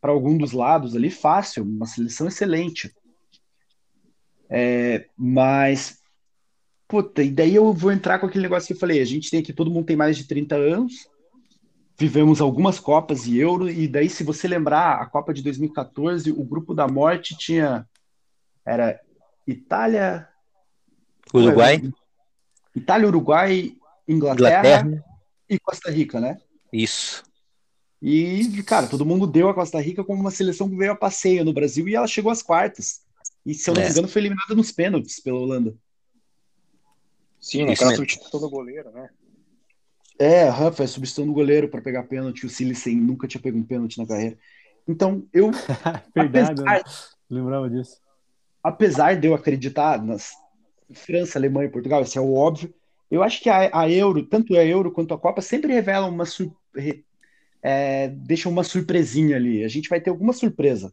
[0.00, 1.64] para algum dos lados ali, fácil.
[1.64, 2.94] Uma seleção excelente.
[4.50, 5.98] É, mas
[6.88, 9.40] Puta, e daí eu vou entrar com aquele negócio que eu falei: a gente tem
[9.40, 11.06] aqui, todo mundo tem mais de 30 anos,
[11.98, 16.44] vivemos algumas Copas e Euro, e daí, se você lembrar, a Copa de 2014, o
[16.44, 17.86] grupo da morte tinha.
[18.64, 19.00] Era
[19.46, 20.28] Itália.
[21.34, 21.82] Uruguai.
[22.74, 25.04] Itália, Uruguai, Inglaterra, Inglaterra,
[25.48, 26.38] e Costa Rica, né?
[26.72, 27.24] Isso.
[28.00, 31.44] E, cara, todo mundo deu a Costa Rica como uma seleção que veio a passeio
[31.44, 33.00] no Brasil e ela chegou às quartas.
[33.44, 33.86] E, se eu não é.
[33.86, 35.74] me engano, foi eliminada nos pênaltis pela Holanda.
[37.40, 39.10] Sim, naquela substituição do goleiro, né?
[40.18, 42.44] É, Rafa, é substituição do goleiro para pegar pênalti.
[42.44, 44.36] O Silicen nunca tinha pego um pênalti na carreira.
[44.86, 45.50] Então, eu.
[46.14, 46.82] Verdade, apesar,
[47.30, 47.98] lembrava disso.
[48.62, 50.32] Apesar de eu acreditar nas
[50.92, 52.74] França, Alemanha e Portugal, isso é o óbvio,
[53.10, 56.24] eu acho que a, a Euro, tanto a Euro quanto a Copa, sempre revelam uma.
[56.24, 56.52] Sur,
[57.62, 59.64] é, deixam uma surpresinha ali.
[59.64, 60.92] A gente vai ter alguma surpresa.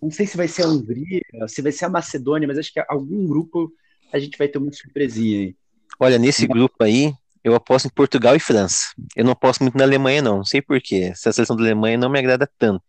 [0.00, 2.82] Não sei se vai ser a Hungria, se vai ser a Macedônia, mas acho que
[2.88, 3.72] algum grupo
[4.12, 5.56] a gente vai ter uma surpresinha aí.
[5.98, 7.12] Olha, nesse grupo aí,
[7.44, 8.86] eu aposto em Portugal e França.
[9.14, 10.38] Eu não aposto muito na Alemanha, não.
[10.38, 11.10] Não sei porquê.
[11.12, 12.82] Essa seleção da Alemanha não me agrada tanto.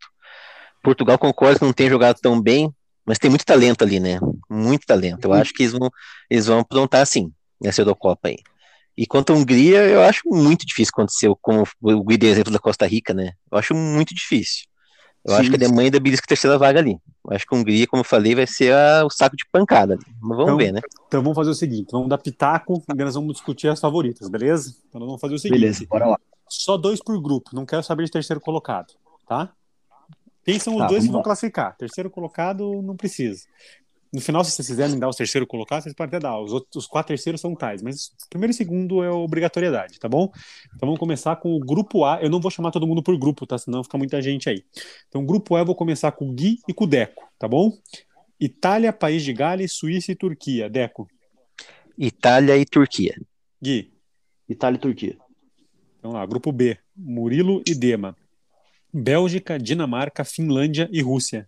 [0.82, 2.72] Portugal concordo que não tem jogado tão bem,
[3.04, 4.18] mas tem muito talento ali, né?
[4.48, 5.26] Muito talento.
[5.26, 5.90] Eu acho que eles vão,
[6.30, 8.38] eles vão aprontar sim nessa Eurocopa aí.
[8.96, 13.12] E quanto à Hungria, eu acho muito difícil acontecer, como o exemplo da Costa Rica,
[13.12, 13.32] né?
[13.52, 14.64] Eu acho muito difícil.
[15.26, 15.40] Eu Sim.
[15.40, 17.00] acho que a Alemanha ainda belisca a terceira vaga ali.
[17.24, 19.94] Eu acho que a Hungria, como eu falei, vai ser a, o saco de pancada
[19.94, 20.04] ali.
[20.20, 20.80] Mas vamos então, ver, né?
[21.08, 24.76] Então vamos fazer o seguinte: vamos dar pitaco e nós vamos discutir as favoritas, beleza?
[24.88, 26.20] Então nós vamos fazer o seguinte: beleza, bora lá.
[26.48, 28.94] Só dois por grupo, não quero saber de terceiro colocado,
[29.26, 29.52] tá?
[30.44, 31.76] Quem são os tá, dois que vão classificar?
[31.76, 33.48] Terceiro colocado não precisa.
[34.16, 36.40] No final, se vocês quiserem dar os terceiro colocados, vocês podem até dar.
[36.40, 40.32] Os, outros, os quatro terceiros são tais, mas primeiro e segundo é obrigatoriedade, tá bom?
[40.74, 42.18] Então vamos começar com o grupo A.
[42.22, 43.58] Eu não vou chamar todo mundo por grupo, tá?
[43.58, 44.64] Senão fica muita gente aí.
[45.06, 47.70] Então, grupo A eu vou começar com o Gui e com o Deco, tá bom?
[48.40, 50.70] Itália, País de Gales, Suíça e Turquia.
[50.70, 51.06] Deco.
[51.98, 53.20] Itália e Turquia.
[53.62, 53.92] Gui.
[54.48, 55.18] Itália e Turquia.
[55.98, 56.78] Então lá, grupo B.
[56.96, 58.16] Murilo e Dema.
[58.90, 61.46] Bélgica, Dinamarca, Finlândia e Rússia.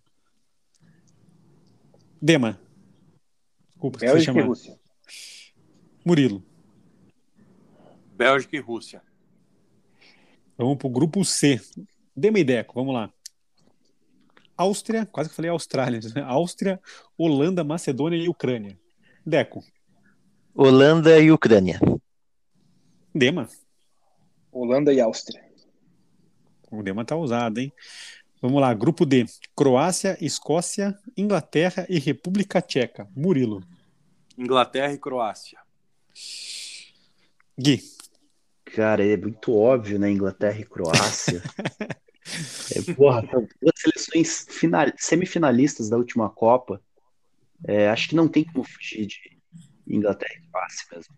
[2.21, 2.59] Dema.
[3.69, 4.79] Desculpa, Bélgica e Rússia.
[6.05, 6.43] Murilo.
[8.15, 9.01] Bélgica e Rússia.
[10.57, 11.61] Vamos para o grupo C.
[12.15, 13.13] Dema e Deco, vamos lá.
[14.57, 16.21] Áustria, quase que falei Austrália, né?
[16.23, 16.81] Áustria,
[17.17, 18.77] Holanda, Macedônia e Ucrânia.
[19.25, 19.63] Deco.
[20.53, 21.79] Holanda e Ucrânia.
[23.15, 23.47] Dema.
[24.51, 25.41] Holanda e Áustria.
[26.69, 27.71] O Dema tá usado, hein?
[28.41, 29.25] Vamos lá, grupo D.
[29.53, 33.05] Croácia, Escócia, Inglaterra e República Tcheca.
[33.13, 33.61] Murilo.
[34.37, 35.59] Inglaterra e Croácia.
[37.57, 37.81] Gui.
[38.63, 40.09] Cara, é muito óbvio, né?
[40.09, 41.43] Inglaterra e Croácia.
[42.75, 46.81] é, porra, são duas seleções final, semifinalistas da última Copa.
[47.67, 49.37] É, acho que não tem como fugir de
[49.85, 51.13] Inglaterra e Croácia mesmo.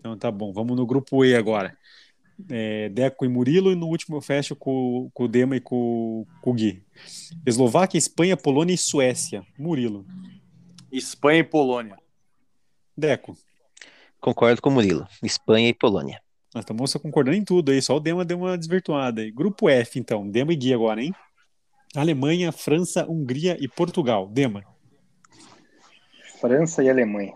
[0.00, 1.76] Então tá bom, vamos no grupo E agora
[2.50, 6.26] é, Deco e Murilo, e no último eu fecho com, com o Dema e com,
[6.40, 6.84] com o Gui.
[7.46, 9.44] Eslováquia, Espanha, Polônia e Suécia.
[9.58, 10.06] Murilo.
[10.92, 11.96] Espanha e Polônia.
[12.96, 13.36] Deco.
[14.20, 15.06] Concordo com o Murilo.
[15.22, 16.20] Espanha e Polônia.
[16.54, 19.30] Nós estamos concordando em tudo aí, só o Dema deu uma desvirtuada aí.
[19.30, 20.28] Grupo F, então.
[20.28, 21.14] Dema e Gui agora, hein?
[21.94, 24.26] Alemanha, França, Hungria e Portugal.
[24.28, 24.64] Dema.
[26.40, 27.34] França e Alemanha.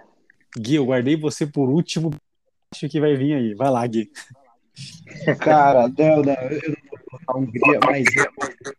[0.57, 2.11] Gui, eu guardei você por último.
[2.71, 3.55] Acho que vai vir aí.
[3.55, 4.11] Vai lá, Gui.
[5.41, 8.75] Cara, não, não, eu não vou colocar Hungria, mas eu,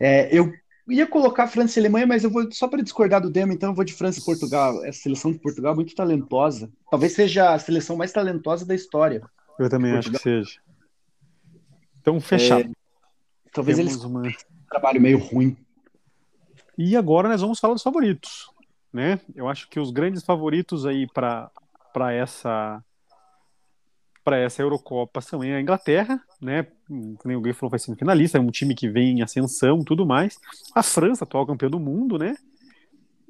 [0.00, 0.52] é, eu
[0.88, 3.74] ia colocar França e Alemanha, mas eu vou só para discordar do Demo, então eu
[3.74, 4.84] vou de França e Portugal.
[4.84, 6.70] Essa seleção de Portugal é muito talentosa.
[6.90, 9.22] Talvez seja a seleção mais talentosa da história.
[9.58, 10.60] Eu também acho que seja.
[12.00, 12.70] Então, fechado.
[12.70, 14.22] É, talvez Temos eles uma...
[14.22, 14.32] um
[14.70, 15.56] trabalho meio ruim.
[16.76, 18.50] E agora nós vamos falar dos favoritos,
[18.92, 19.20] né?
[19.34, 21.50] Eu acho que os grandes favoritos aí para
[22.12, 22.82] essa
[24.28, 26.66] para essa Eurocopa são a Inglaterra, né?
[26.86, 30.38] Como alguém falou, vai ser finalista, é um time que vem em ascensão tudo mais.
[30.74, 32.36] A França, atual campeão do mundo, né?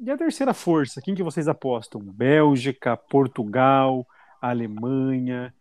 [0.00, 2.00] E a terceira força, quem que vocês apostam?
[2.00, 4.04] Bélgica, Portugal,
[4.42, 5.54] Alemanha.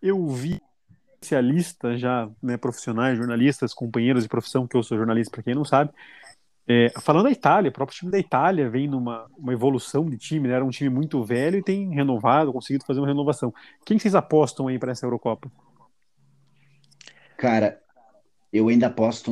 [0.00, 0.62] Eu vi
[1.20, 5.64] especialistas já, né, profissionais, jornalistas, companheiros de profissão, que eu sou jornalista, para quem não
[5.64, 5.90] sabe,
[6.66, 10.48] é, falando da Itália, o próprio time da Itália vem numa uma evolução de time,
[10.48, 10.54] né?
[10.54, 13.52] era um time muito velho e tem renovado, conseguido fazer uma renovação.
[13.84, 15.52] Quem vocês apostam aí para essa Eurocopa?
[17.36, 17.80] Cara,
[18.50, 19.30] eu ainda aposto.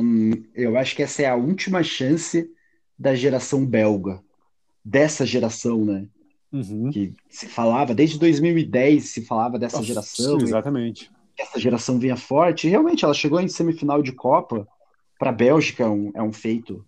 [0.53, 2.47] Eu acho que essa é a última chance
[2.99, 4.21] da geração belga,
[4.85, 6.07] dessa geração, né?
[6.51, 6.91] Uhum.
[6.91, 10.39] Que se falava, desde 2010 se falava dessa Nossa, geração.
[10.39, 11.09] Exatamente.
[11.35, 12.67] Essa geração vinha forte.
[12.67, 14.67] E realmente, ela chegou em semifinal de Copa.
[15.17, 16.85] Para a Bélgica é um, é um feito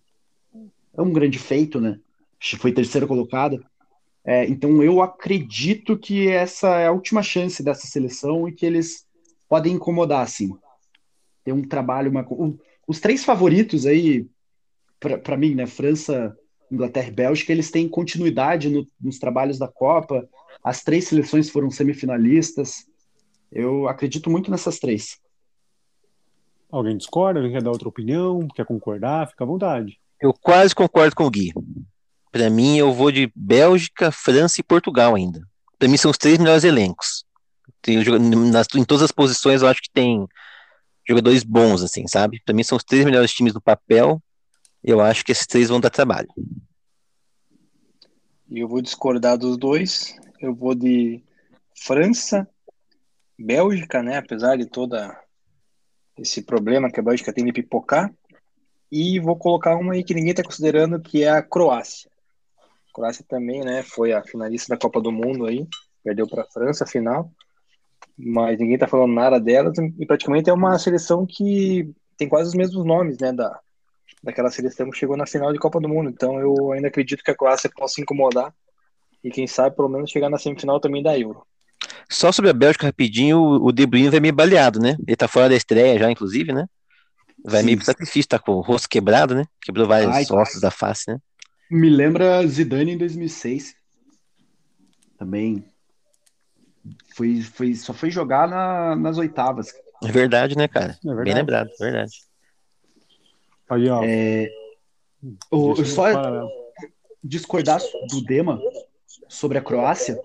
[0.96, 1.98] é um grande feito, né?
[2.58, 3.60] Foi terceira colocada.
[4.24, 9.06] É, então eu acredito que essa é a última chance dessa seleção e que eles
[9.48, 10.50] podem incomodar, assim.
[11.44, 14.26] Tem um trabalho, uma, um, os três favoritos aí,
[14.98, 15.66] para mim, né?
[15.66, 16.36] França,
[16.70, 20.28] Inglaterra e Bélgica, eles têm continuidade no, nos trabalhos da Copa.
[20.62, 22.86] As três seleções foram semifinalistas.
[23.52, 25.20] Eu acredito muito nessas três.
[26.70, 27.38] Alguém discorda?
[27.38, 28.48] Alguém quer dar outra opinião?
[28.48, 29.28] Quer concordar?
[29.28, 30.00] Fica à vontade.
[30.20, 31.52] Eu quase concordo com o Gui.
[32.32, 35.46] Para mim, eu vou de Bélgica, França e Portugal ainda.
[35.78, 37.24] Para mim, são os três melhores elencos.
[37.82, 38.02] Tem,
[38.50, 40.26] nas, em todas as posições, eu acho que tem
[41.08, 42.40] jogadores bons, assim, sabe?
[42.44, 44.20] Para mim, são os três melhores times do papel.
[44.82, 46.28] Eu acho que esses três vão dar trabalho.
[48.48, 50.16] E eu vou discordar dos dois.
[50.40, 51.22] Eu vou de
[51.74, 52.48] França,
[53.38, 54.18] Bélgica, né?
[54.18, 55.18] Apesar de toda
[56.18, 58.12] esse problema que a Bélgica tem de pipocar.
[58.90, 62.10] E vou colocar uma aí que ninguém está considerando, que é a Croácia.
[62.90, 65.66] A Croácia também, né, foi a finalista da Copa do Mundo aí,
[66.02, 67.30] perdeu para a França a final,
[68.16, 72.54] mas ninguém está falando nada dela e praticamente é uma seleção que tem quase os
[72.54, 73.60] mesmos nomes, né, da,
[74.22, 76.10] daquela seleção que chegou na final de Copa do Mundo.
[76.10, 78.54] Então eu ainda acredito que a Croácia possa incomodar
[79.22, 81.42] e quem sabe pelo menos chegar na semifinal também da Euro.
[82.08, 84.96] Só sobre a Bélgica rapidinho, o De Bruyne vai meio baleado, né?
[85.06, 86.66] Ele tá fora da estreia já, inclusive, né?
[87.46, 87.66] Vai Sim.
[87.66, 89.44] meio pro sacrifício, tá com o rosto quebrado, né?
[89.60, 90.60] Quebrou vários ai, ossos ai.
[90.62, 91.18] da face, né?
[91.70, 93.76] Me lembra Zidane em 2006.
[95.16, 95.64] Também
[97.14, 99.72] foi, foi, só foi jogar na, nas oitavas.
[100.02, 100.98] É verdade, né, cara?
[101.04, 101.24] É verdade.
[101.24, 102.20] Bem lembrado, verdade.
[103.68, 104.02] Aí, ó.
[104.04, 104.50] É,
[105.50, 106.06] o, só
[107.22, 107.80] discordar
[108.10, 108.60] do Dema
[109.28, 110.20] sobre a Croácia.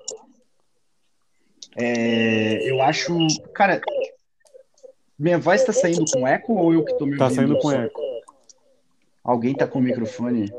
[1.75, 3.15] É, eu acho,
[3.53, 3.79] cara,
[5.21, 8.01] minha voz tá saindo com eco ou eu que tô me Tá saindo com eco.
[9.23, 10.51] Alguém tá com o microfone?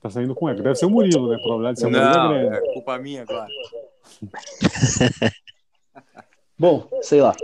[0.00, 0.62] Tá saindo com eco.
[0.62, 1.36] Deve ser o Murilo, né?
[1.36, 3.48] Probabilidade de ser o Murilo Não, é, é culpa minha agora.
[6.58, 7.36] Bom, sei lá.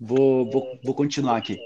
[0.00, 1.58] Vou, vou, vou continuar aqui.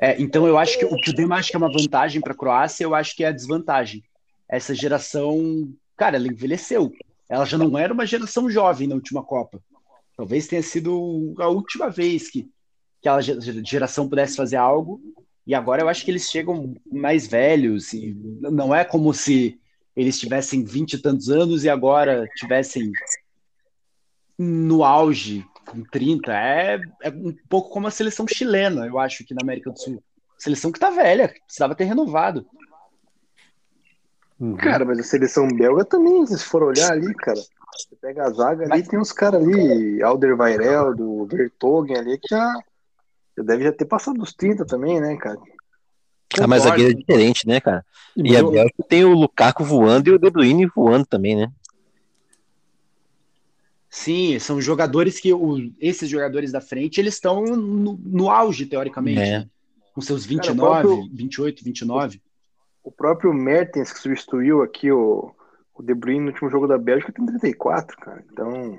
[0.00, 2.32] É, então eu acho que o que o Dema acha que é uma vantagem para
[2.32, 4.02] a Croácia, eu acho que é a desvantagem.
[4.48, 6.90] Essa geração, cara, ela envelheceu.
[7.28, 9.62] Ela já não era uma geração jovem na última Copa.
[10.20, 12.42] Talvez tenha sido a última vez que,
[13.00, 15.00] que aquela geração pudesse fazer algo.
[15.46, 17.94] E agora eu acho que eles chegam mais velhos.
[17.94, 19.58] E não é como se
[19.96, 22.92] eles tivessem vinte e tantos anos e agora tivessem
[24.36, 26.30] no auge, com 30.
[26.34, 30.04] É, é um pouco como a seleção chilena, eu acho, aqui na América do Sul.
[30.36, 32.46] Seleção que tá velha, precisava ter renovado.
[34.38, 34.54] Uhum.
[34.58, 37.40] Cara, mas a seleção belga também, se for olhar ali, cara,
[37.76, 42.52] você pega a zaga ali, tem uns caras ali, Alderweireld, do Vertogen ali, que já,
[43.36, 45.38] já deve já ter passado dos 30 também, né, cara?
[46.38, 47.84] Ah, mas a zagueiro é diferente, né, cara?
[48.16, 51.50] E, a Bélgica tem o Lukaku voando e o De Bruyne voando também, né?
[53.88, 59.20] Sim, são jogadores que o, esses jogadores da frente, eles estão no, no, auge, teoricamente,
[59.20, 59.38] é.
[59.40, 59.48] né?
[59.92, 62.22] com seus 29, cara, próprio, 28, 29.
[62.84, 65.34] O próprio Mertens, que substituiu aqui o,
[65.80, 68.22] o De Bruyne no último jogo da Bélgica tem 34, cara.
[68.30, 68.78] Então,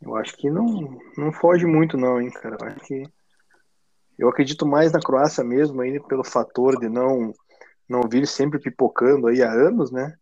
[0.00, 2.56] eu acho que não, não foge muito não, hein, cara.
[2.58, 3.02] Eu acho que
[4.18, 7.32] eu acredito mais na Croácia mesmo, aí pelo fator de não
[7.88, 10.16] não vir sempre pipocando aí há anos, né?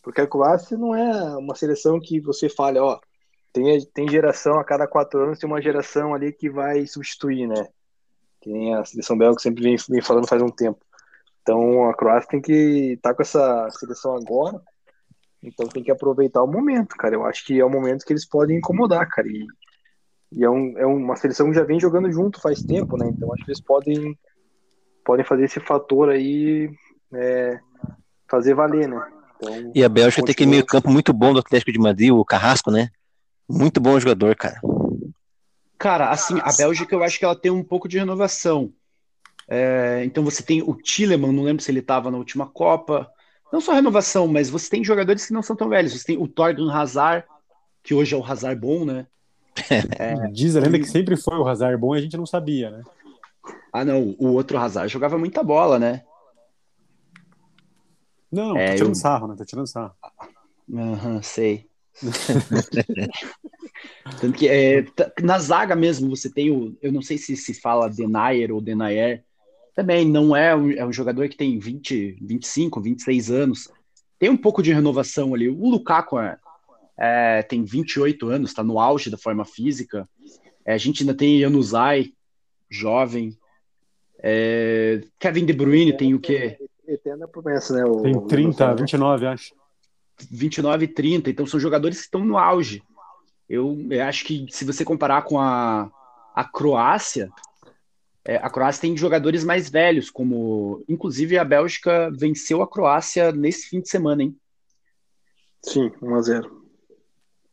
[0.00, 3.00] Porque a Croácia não é uma seleção que você fala, ó,
[3.52, 7.66] tem, tem geração a cada quatro anos tem uma geração ali que vai substituir, né?
[8.40, 10.78] Que nem a seleção belga sempre vem, vem falando faz um tempo.
[11.42, 14.62] Então a Croácia tem que estar tá com essa seleção agora
[15.42, 17.14] então tem que aproveitar o momento, cara.
[17.14, 19.28] Eu acho que é o momento que eles podem incomodar, cara.
[19.28, 19.46] E,
[20.32, 23.08] e é, um, é uma seleção que já vem jogando junto faz tempo, né?
[23.08, 24.18] Então acho que eles podem,
[25.04, 26.70] podem fazer esse fator aí
[27.12, 27.58] é,
[28.28, 29.02] fazer valer, né?
[29.36, 32.24] Então, e a Bélgica tem aquele meio campo muito bom do Atlético de Madrid, o
[32.24, 32.90] Carrasco, né?
[33.48, 34.60] Muito bom jogador, cara.
[35.78, 38.70] Cara, assim, a Bélgica eu acho que ela tem um pouco de renovação.
[39.48, 43.10] É, então você tem o Tilleman, não lembro se ele estava na última Copa.
[43.52, 45.92] Não só renovação, mas você tem jogadores que não são tão velhos.
[45.92, 47.26] Você tem o Torgan Hazard,
[47.82, 49.06] que hoje é o Hazard bom, né?
[49.98, 52.70] É, Diz a lenda que sempre foi o Hazard bom e a gente não sabia,
[52.70, 52.82] né?
[53.72, 56.02] Ah, não, o outro Hazard jogava muita bola, né?
[58.30, 58.94] Não, é, tá tirando eu...
[58.94, 59.34] sarro, né?
[59.36, 59.94] Tá tirando sarro.
[60.72, 61.68] Aham, uhum, sei.
[64.20, 64.84] Tanto que é,
[65.22, 66.76] na zaga mesmo você tem o.
[66.80, 69.24] Eu não sei se se fala Denayer ou Denayer.
[69.80, 73.72] Também não é um, é um jogador que tem 20, 25, 26 anos.
[74.18, 75.48] Tem um pouco de renovação ali.
[75.48, 76.36] O Lukaku é,
[76.98, 80.06] é, tem 28 anos, está no auge da forma física.
[80.66, 82.12] É, a gente ainda tem Januzaj,
[82.68, 83.34] jovem.
[84.22, 86.58] É, Kevin De Bruyne tem o quê?
[86.86, 87.82] Eterna promessa, né?
[87.86, 89.54] O, tem 30, 29, acho.
[90.30, 92.82] 29 e 30, então são jogadores que estão no auge.
[93.48, 95.90] Eu, eu acho que se você comparar com a,
[96.34, 97.30] a Croácia,
[98.24, 103.68] é, a Croácia tem jogadores mais velhos, como inclusive a Bélgica venceu a Croácia nesse
[103.68, 104.36] fim de semana, hein?
[105.62, 106.60] Sim, 1 a 0.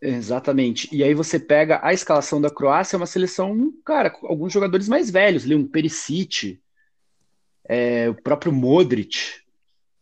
[0.02, 0.94] Exatamente.
[0.96, 4.88] E aí você pega a escalação da Croácia, é uma seleção, cara, com alguns jogadores
[4.88, 6.62] mais velhos, ali um Perisic,
[7.68, 9.18] é, o próprio Modric,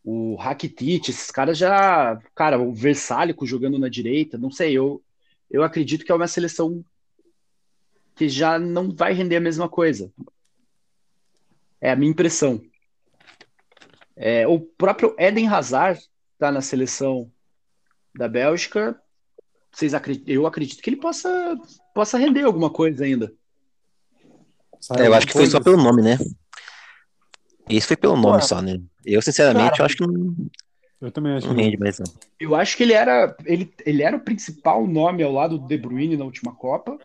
[0.04, 5.02] o Rakitic, esses caras já, cara, o Versálico jogando na direita, não sei, eu,
[5.50, 6.84] eu acredito que é uma seleção
[8.16, 10.12] que já não vai render a mesma coisa.
[11.82, 12.62] É a minha impressão.
[14.16, 16.02] É, o próprio Eden Hazard
[16.34, 17.32] está na seleção
[18.16, 19.00] da Bélgica.
[19.72, 20.34] Vocês acreditam?
[20.34, 21.58] Eu acredito que ele possa,
[21.94, 23.34] possa render alguma coisa ainda.
[24.98, 26.18] É, eu acho que foi só pelo nome, né?
[27.70, 28.80] Isso foi pelo nome só, né?
[29.04, 30.36] Eu, sinceramente, Cara, eu acho que não.
[31.02, 32.06] Eu também acho não rende mais, não.
[32.40, 35.78] Eu acho que ele era, ele, ele era o principal nome ao lado do De
[35.78, 36.98] Bruyne na última Copa.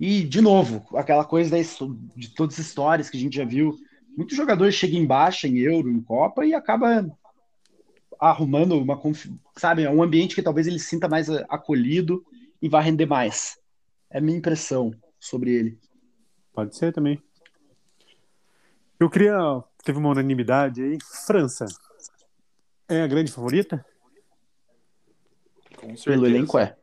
[0.00, 1.54] E, de novo, aquela coisa
[2.16, 3.76] de todas as histórias que a gente já viu.
[4.16, 7.06] Muitos jogadores chegam em baixa, em Euro, em Copa, e acaba
[8.18, 8.98] arrumando uma,
[9.56, 12.24] sabe, um ambiente que talvez ele sinta mais acolhido
[12.62, 13.58] e vá render mais.
[14.10, 15.78] É a minha impressão sobre ele.
[16.52, 17.22] Pode ser também.
[18.98, 19.36] Eu queria.
[19.84, 20.98] Teve uma unanimidade aí.
[21.26, 21.66] França
[22.88, 23.84] é a grande favorita?
[25.76, 26.04] Com certeza.
[26.04, 26.76] Pelo elenco é.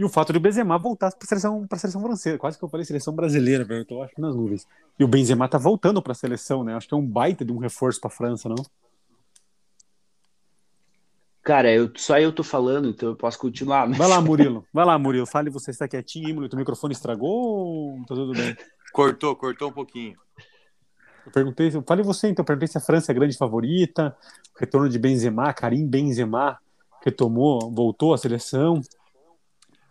[0.00, 2.38] E o fato de o Benzema voltar para a seleção, pra seleção francesa.
[2.38, 3.82] Quase que eu falei seleção brasileira, velho.
[3.82, 4.66] Eu tô acho nas nuvens.
[4.98, 6.74] E o Benzema tá voltando para a seleção, né?
[6.74, 8.56] Acho que é um baita de um reforço para a França, não?
[11.42, 13.86] Cara, eu, só eu tô falando, então eu posso continuar.
[13.86, 13.98] Mas...
[13.98, 14.64] Vai lá, Murilo.
[14.72, 15.26] Vai lá, Murilo.
[15.26, 16.48] Fale, você está quietinho, Murilo.
[16.48, 18.56] Teu microfone estragou ou tá tudo bem?
[18.94, 20.16] Cortou, cortou um pouquinho.
[21.26, 24.16] Eu perguntei, eu falei você então, eu perguntei se a França é a grande favorita,
[24.56, 26.58] o retorno de Benzema, Karim Benzema
[27.04, 28.80] retomou, voltou à seleção.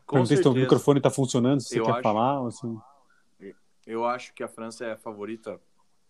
[0.09, 0.53] Com perguntei certeza.
[0.55, 2.47] se o microfone está funcionando, se você eu quer acho, falar.
[2.47, 2.79] Assim.
[3.85, 5.61] Eu acho que a França é a favorita,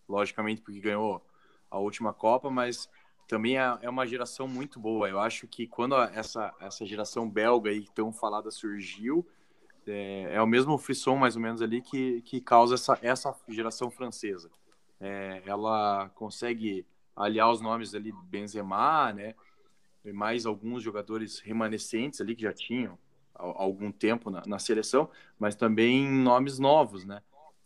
[0.08, 1.22] logicamente, porque ganhou
[1.70, 2.88] a última Copa, mas
[3.28, 5.06] também é, é uma geração muito boa.
[5.06, 9.28] Eu acho que quando essa, essa geração belga aí tão falada surgiu,
[9.86, 13.90] é, é o mesmo frisson mais ou menos ali que, que causa essa, essa geração
[13.90, 14.50] francesa.
[14.98, 19.34] É, ela consegue aliar os nomes ali Benzema, né?
[20.02, 22.98] E mais alguns jogadores remanescentes ali que já tinham
[23.40, 27.22] algum tempo na, na, seleção, mas também nomes novos, né?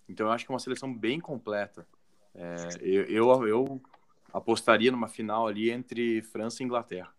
[0.08, 1.86] Então eu acho que é uma seleção bem completa.
[2.34, 3.82] É, eu, eu, eu
[4.32, 7.12] apostaria numa final ali entre França e Inglaterra.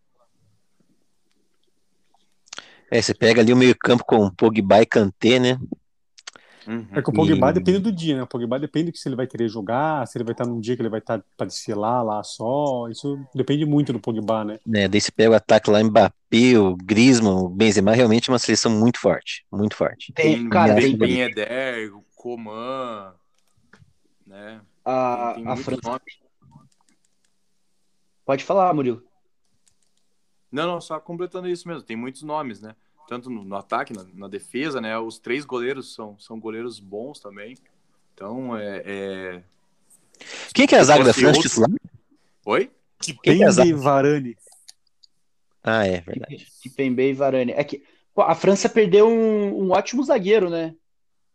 [2.91, 5.59] É, você pega ali o meio-campo com Pogba e Kanté, né?
[6.67, 6.87] Uhum.
[6.91, 7.53] É que o Pogba e...
[7.53, 8.23] depende do dia, né?
[8.23, 10.75] O Pogba depende de se ele vai querer jogar, se ele vai estar num dia
[10.75, 12.87] que ele vai estar para desfilar lá só.
[12.89, 14.59] Isso depende muito do Pogba, né?
[14.73, 18.39] É, daí você pega o ataque lá, Mbappé, o Griezmann, o Benzema, realmente é uma
[18.39, 20.11] seleção muito forte, muito forte.
[20.13, 23.13] Tem, cara, tem Ben Eder, o Coman,
[24.25, 24.61] né?
[24.83, 26.01] A, tem, tem a França...
[28.25, 29.03] Pode falar, Murilo.
[30.51, 31.83] Não, não, só completando isso mesmo.
[31.83, 32.75] Tem muitos nomes, né?
[33.07, 34.97] Tanto no, no ataque, na, na, defesa, né?
[34.97, 37.55] Os três goleiros são, são goleiros bons também.
[38.13, 38.81] Então, é.
[38.85, 39.43] é...
[40.53, 41.69] Quem que é a zaga da França titular?
[42.45, 42.71] Oi?
[42.99, 44.37] Kipembe é e Varane.
[45.63, 46.47] Ah, é verdade.
[46.61, 47.51] Kipembe e Varane.
[47.51, 47.83] É que
[48.13, 50.75] pô, a França perdeu um, um ótimo zagueiro, né?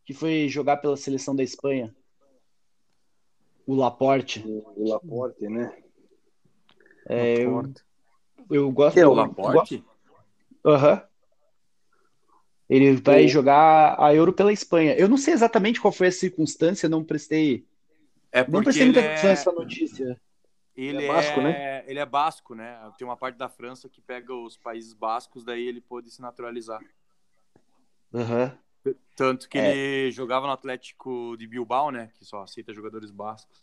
[0.05, 1.95] Que foi jogar pela seleção da Espanha.
[3.67, 4.43] O Laporte.
[4.47, 5.73] O Laporte, né?
[7.07, 7.85] É, Laporte.
[8.51, 9.85] Eu gosto que é o Laporte?
[10.65, 10.95] Aham.
[10.95, 11.10] Uhum.
[12.71, 13.29] Ele vai o...
[13.29, 14.95] jogar a Euro pela Espanha.
[14.95, 17.67] Eu não sei exatamente qual foi a circunstância, não prestei.
[18.31, 19.33] É não prestei muita atenção é...
[19.33, 20.21] nessa notícia.
[20.77, 21.85] Ele, é basco, né?
[21.87, 22.79] Ele é basco, né?
[22.97, 26.81] Tem uma parte da França que pega os países bascos, daí ele pôde se naturalizar.
[28.13, 28.95] Uhum.
[29.17, 29.77] Tanto que é.
[29.77, 32.11] ele jogava no Atlético de Bilbao, né?
[32.15, 33.61] Que só aceita jogadores bascos.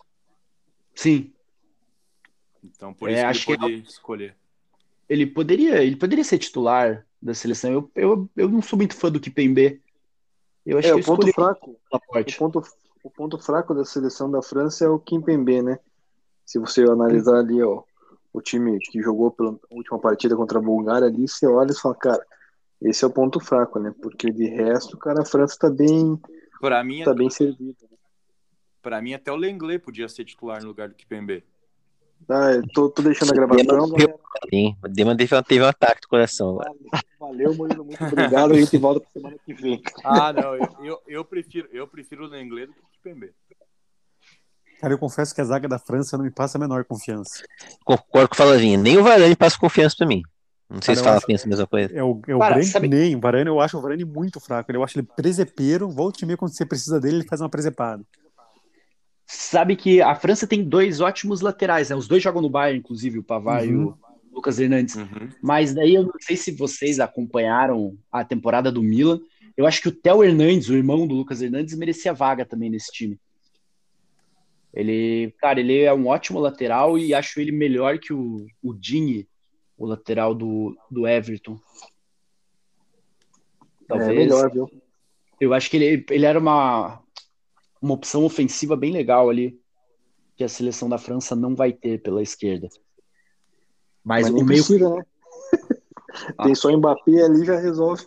[0.94, 1.34] Sim.
[2.62, 4.36] Então, por é, isso que ele pode que escolher.
[5.10, 7.72] Ele poderia, ele poderia ser titular da seleção.
[7.72, 9.82] Eu, eu, eu não sou muito fã do Kipembe.
[10.66, 11.80] Eu acho é, que o ponto fraco.
[11.92, 12.64] O ponto,
[13.04, 15.80] o ponto fraco da seleção da França é o Kimpembe, né?
[16.46, 17.84] Se você analisar ali, ó,
[18.34, 21.96] o time que jogou pela última partida contra a Bulgária ali, você olha e fala,
[21.96, 22.26] cara,
[22.82, 23.94] esse é o ponto fraco, né?
[24.02, 26.20] Porque de resto, cara, a França tá bem,
[26.60, 27.78] para mim, tá bem servida.
[27.90, 27.98] Né?
[28.82, 31.44] Para mim, até o Lenglet podia ser titular no lugar do Kipembe.
[32.30, 33.88] Ah, eu tô, tô deixando a gravação.
[34.50, 36.58] Sim, o Dema teve um ataque do coração.
[36.58, 36.76] Valeu,
[37.20, 38.54] valeu Murilo, muito obrigado.
[38.54, 39.82] A gente volta pra semana que vem.
[40.04, 43.34] Ah, não, eu, eu, eu prefiro, eu prefiro o Lenglet do que o Kipembe.
[44.80, 47.44] Cara, eu confesso que a zaga da França não me passa a menor confiança.
[47.84, 48.78] Concordo com o Falavinha.
[48.78, 50.22] Nem o Varane passa confiança pra mim.
[50.70, 51.94] Não sei Cara, se fala pensa a mesma coisa.
[51.94, 52.88] É o, é o Cara, sabe...
[52.88, 54.72] nem o Varane, eu acho o Varane muito fraco.
[54.72, 58.04] Eu acho ele presepeiro, volte meio quando você precisa dele, ele faz uma presepada.
[59.28, 61.96] Sabe que a França tem dois ótimos laterais, né?
[61.98, 63.82] Os dois jogam no Bayern, inclusive, o Pavard uhum.
[63.82, 63.98] e o
[64.32, 64.96] Lucas Hernandes.
[64.96, 65.30] Uhum.
[65.44, 69.20] Mas daí eu não sei se vocês acompanharam a temporada do Milan.
[69.58, 72.90] Eu acho que o Theo Hernandes, o irmão do Lucas Hernandes, merecia vaga também nesse
[72.90, 73.20] time.
[74.74, 79.28] Ele, cara, ele é um ótimo lateral e acho ele melhor que o, o Dini,
[79.78, 81.60] o lateral do, do Everton.
[83.88, 84.10] Talvez.
[84.10, 84.72] É melhor, viu?
[85.42, 87.02] Eu acho que ele, ele era uma,
[87.82, 89.60] uma opção ofensiva bem legal ali,
[90.36, 92.68] que a seleção da França não vai ter pela esquerda.
[94.04, 94.64] Mas, mas o meio.
[94.64, 95.04] Precisa, né?
[96.44, 98.06] Tem só Mbappé ali já resolve.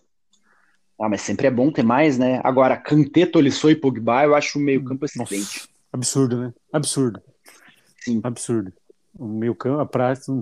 [0.99, 2.41] Ah, mas sempre é bom ter mais, né?
[2.45, 5.69] Agora, Kanté, Tolisso e Pogba, eu acho o meio campo excelente.
[5.93, 6.55] Absurdo, né?
[6.73, 7.23] Absurdo.
[8.01, 8.21] Sim.
[8.23, 8.73] Absurdo.
[9.19, 10.33] O meio campo, a prática,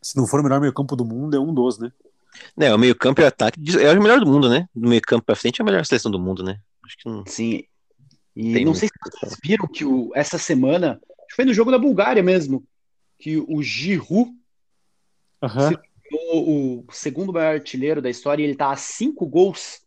[0.00, 1.90] se não for o melhor meio campo do mundo, é um dos, né?
[2.58, 4.68] É, o meio campo e o ataque é o melhor do mundo, né?
[4.74, 6.60] Do meio campo pra frente é a melhor seleção do mundo, né?
[6.84, 7.24] Acho que não...
[7.26, 7.64] Sim.
[8.38, 11.52] E Tem não sei se vocês viram que o, essa semana, acho que foi no
[11.52, 12.64] jogo da Bulgária mesmo,
[13.18, 14.30] que o Giroud
[15.42, 15.68] uhum.
[15.68, 15.78] se
[16.32, 19.80] o segundo maior artilheiro da história e ele tá a cinco gols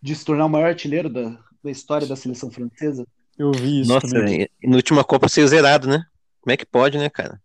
[0.00, 3.04] de se tornar o maior artilheiro da, da história da seleção francesa.
[3.36, 3.92] Eu vi isso.
[3.92, 4.48] Nossa, também.
[4.62, 6.04] na última Copa saiu zerado, né?
[6.40, 7.42] Como é que pode, né, cara?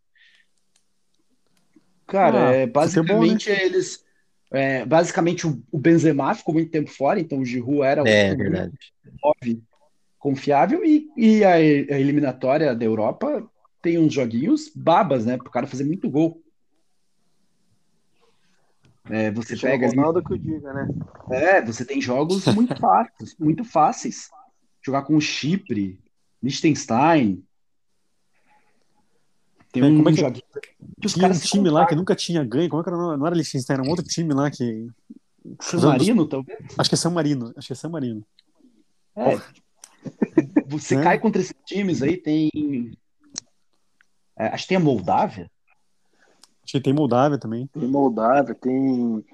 [2.06, 3.64] Cara, ah, é, basicamente bom, né?
[3.64, 4.06] eles.
[4.52, 8.38] É, basicamente o, o, Benzema ficou muito tempo fora, então o Giroud era é, um
[8.38, 8.78] verdade.
[10.26, 13.48] Confiável e, e a, a, eliminatória da Europa
[13.80, 15.38] tem uns joguinhos babas, né?
[15.38, 16.42] Pro cara fazer muito gol.
[19.08, 19.88] É, você Deixa pega.
[19.88, 20.28] Ronaldo ali...
[20.28, 20.88] que eu diga, né?
[21.30, 24.28] É, você tem jogos muito fáceis, muito fáceis
[24.84, 26.00] jogar com o Chipre,
[26.42, 27.46] Liechtenstein.
[29.72, 30.42] Tem é, um, como é que,
[31.02, 32.68] que os tinha caras um time lá que nunca tinha ganho.
[32.68, 32.98] Como é que era?
[33.16, 34.88] Não era Liechtenstein, era um outro time lá que.
[35.62, 36.58] San Marino, talvez?
[36.76, 37.54] Acho que é São Marino.
[37.56, 38.26] Acho que é São Marino.
[39.16, 39.65] É.
[40.68, 41.04] Você é.
[41.04, 42.50] cai contra esses times aí, tem.
[44.38, 45.50] É, acho que tem a Moldávia.
[46.64, 47.68] Acho que tem Moldávia também.
[47.68, 49.26] Tem Moldávia, tem.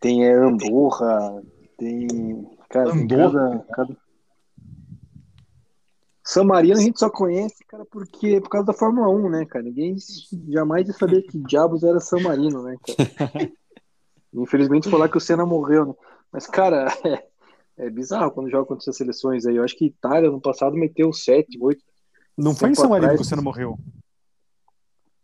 [0.00, 1.42] Tem Andorra,
[1.76, 2.46] tem.
[2.68, 3.64] Cara, Andorra.
[3.70, 3.96] Cada, cada...
[6.28, 9.64] San Marino a gente só conhece, cara, porque por causa da Fórmula 1, né, cara?
[9.64, 9.96] Ninguém
[10.50, 13.50] jamais ia saber que diabos era San Marino, né, cara?
[14.34, 15.94] Infelizmente falar que o Senna morreu, né?
[16.30, 17.26] Mas, cara, é,
[17.78, 19.56] é bizarro quando joga contra essas seleções aí.
[19.56, 21.82] Eu acho que Itália no passado meteu 7, 8.
[22.36, 23.78] Não foi em San Marino que o Senna morreu.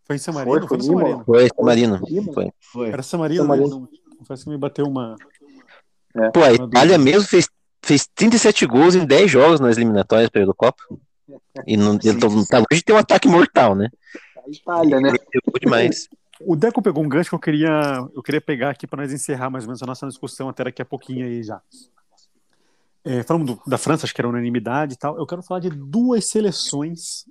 [0.04, 0.68] Foi em San Marino?
[0.68, 1.24] Foi, foi, foi Marino.
[1.24, 1.98] Foi, San Marino.
[2.32, 2.52] Foi.
[2.60, 2.88] foi.
[2.88, 3.80] Era San Marino, San Marino.
[3.80, 3.88] Né?
[4.18, 5.16] Confesso que me bateu uma.
[6.16, 6.30] É.
[6.30, 7.48] Pô, a Itália mesmo fez
[7.84, 10.82] fez 37 gols em 10 jogos nas eliminatórias para a Copa.
[11.66, 13.90] E não, ele tá longe de ter um ataque mortal, né?
[14.36, 15.12] A Itália, né?
[15.60, 16.08] demais.
[16.40, 19.48] O Deco pegou um gancho que eu queria, eu queria pegar aqui para nós encerrar
[19.48, 21.62] mais ou menos a nossa discussão até daqui a pouquinho aí já.
[23.04, 25.18] É, falando da França, acho que era unanimidade e tal.
[25.18, 27.26] Eu quero falar de duas seleções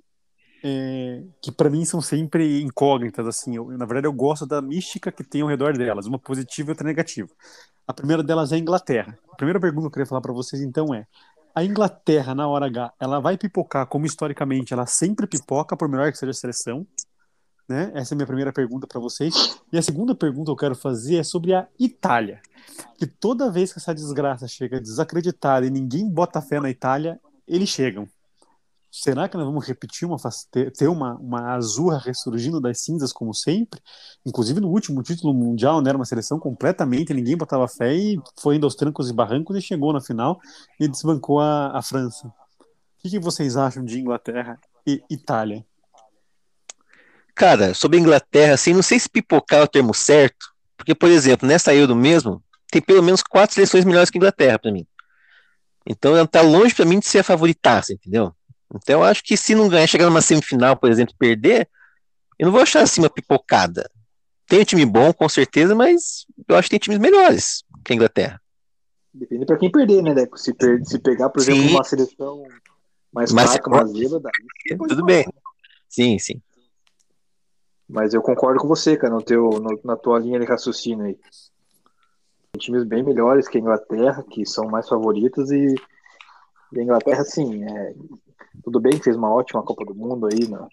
[0.62, 3.26] é, que para mim são sempre incógnitas.
[3.26, 6.70] Assim, eu, na verdade, eu gosto da mística que tem ao redor delas, uma positiva
[6.70, 7.28] e outra negativa.
[7.86, 9.18] A primeira delas é a Inglaterra.
[9.30, 11.06] A primeira pergunta que eu queria falar para vocês então é:
[11.54, 16.10] a Inglaterra na hora H, ela vai pipocar como historicamente ela sempre pipoca, por melhor
[16.10, 16.86] que seja a seleção?
[17.68, 17.90] Né?
[17.94, 19.58] Essa é a minha primeira pergunta para vocês.
[19.72, 22.40] E a segunda pergunta que eu quero fazer é sobre a Itália.
[22.98, 27.68] Que toda vez que essa desgraça chega desacreditada e ninguém bota fé na Itália, eles
[27.68, 28.08] chegam.
[28.96, 30.16] Será que nós vamos repetir uma
[30.52, 33.80] ter uma, uma Azurra ressurgindo das cinzas como sempre?
[34.24, 38.54] Inclusive no último título mundial, né, era uma seleção completamente, ninguém botava fé e foi
[38.54, 40.38] indo aos trancos e barrancos e chegou na final
[40.78, 42.28] e desbancou a, a França.
[42.28, 42.32] O
[43.02, 45.66] que, que vocês acham de Inglaterra e Itália?
[47.34, 51.10] Cara, sobre a Inglaterra, assim, não sei se pipocar é o termo certo, porque, por
[51.10, 54.86] exemplo, nessa Euro mesmo, tem pelo menos quatro seleções melhores que a Inglaterra para mim.
[55.86, 58.32] Então ela tá longe para mim de ser a favoritaça, entendeu?
[58.74, 61.68] Então eu acho que se não ganhar, chegar numa semifinal, por exemplo, perder,
[62.38, 63.90] eu não vou achar assim uma pipocada.
[64.46, 67.96] Tem um time bom, com certeza, mas eu acho que tem times melhores que a
[67.96, 68.40] Inglaterra.
[69.12, 70.36] Depende para quem perder, né, Deco?
[70.38, 71.70] Se, per se pegar, por exemplo, sim.
[71.70, 72.42] uma seleção
[73.12, 74.76] mais mas fraca, mais zebra, daí.
[74.76, 75.24] Tudo bem.
[75.88, 76.42] Sim, sim.
[77.88, 81.18] Mas eu concordo com você, cara, no teu, no, na tua linha de raciocínio aí.
[82.58, 85.74] Times bem melhores que a Inglaterra, que são mais favoritos, e,
[86.72, 87.94] e a Inglaterra, sim, é,
[88.62, 90.66] tudo bem que fez uma ótima Copa do Mundo aí né,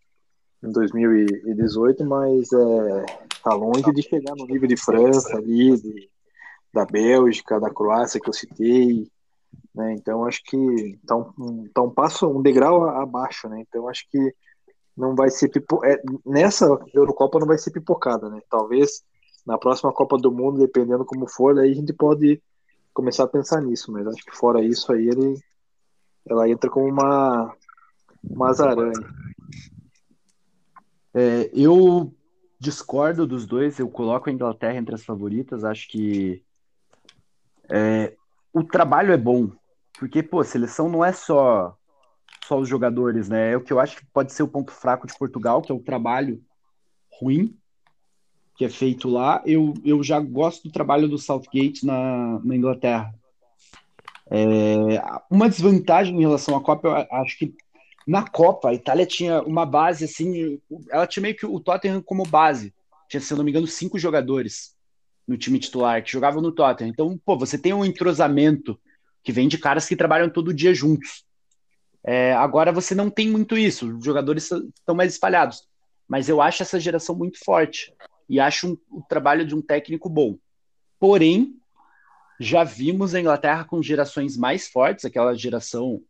[0.64, 3.06] em 2018, mas é,
[3.44, 6.10] tá longe de chegar no nível de França ali, de,
[6.74, 9.12] da Bélgica, da Croácia que eu citei,
[9.74, 9.94] né?
[9.94, 13.62] Então acho que tá um, tá um passo, um degrau abaixo, né?
[13.62, 14.34] Então acho que
[14.96, 15.84] não vai ser pipo...
[15.86, 18.42] É, nessa Eurocopa não vai ser pipocada, né?
[18.50, 19.04] Talvez
[19.46, 22.42] na próxima Copa do Mundo, dependendo como for, aí a gente pode
[22.94, 25.40] começar a pensar nisso, mas acho que fora isso aí ele
[26.28, 27.56] ela entra como uma
[28.24, 28.52] uma.
[31.14, 32.14] É, eu
[32.60, 36.44] discordo dos dois, eu coloco a Inglaterra entre as favoritas, acho que
[37.68, 38.16] é,
[38.54, 39.52] o trabalho é bom,
[39.98, 41.76] porque, pô, seleção não é só
[42.52, 43.54] só os jogadores, né?
[43.54, 45.76] É o que eu acho que pode ser o ponto fraco de Portugal, que é
[45.76, 46.44] o trabalho
[47.18, 47.58] ruim
[48.58, 49.42] que é feito lá.
[49.46, 53.16] Eu, eu já gosto do trabalho do Southgate na, na Inglaterra.
[54.30, 57.56] É, uma desvantagem em relação à Copa, eu acho que
[58.06, 62.28] na Copa a Itália tinha uma base assim, ela tinha meio que o Tottenham como
[62.28, 62.74] base.
[63.08, 64.76] Tinha, se eu não me engano, cinco jogadores
[65.26, 66.92] no time titular que jogavam no Tottenham.
[66.92, 68.78] Então, pô, você tem um entrosamento
[69.24, 71.31] que vem de caras que trabalham todo dia juntos.
[72.04, 75.68] É, agora você não tem muito isso, os jogadores estão mais espalhados.
[76.08, 77.94] Mas eu acho essa geração muito forte
[78.28, 80.38] e acho um, o trabalho de um técnico bom.
[81.00, 81.56] Porém,
[82.40, 86.02] já vimos a Inglaterra com gerações mais fortes, aquela geração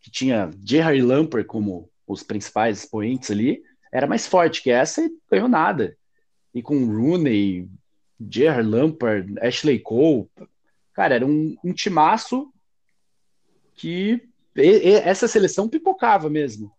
[0.00, 3.62] que tinha Gerard Lampard como os principais expoentes ali,
[3.92, 5.96] era mais forte que essa e ganhou nada.
[6.54, 7.68] E com Rooney,
[8.30, 10.28] Gerard Lampard, Ashley Cole,
[10.92, 12.52] cara, era um, um timaço
[13.74, 14.22] que
[14.56, 16.72] essa seleção pipocava mesmo.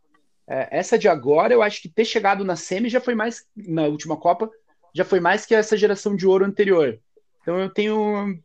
[0.48, 3.84] É, essa de agora, eu acho que ter chegado na semi já foi mais, na
[3.84, 4.50] última Copa,
[4.94, 7.00] já foi mais que essa geração de ouro anterior.
[7.42, 8.40] Então eu tenho,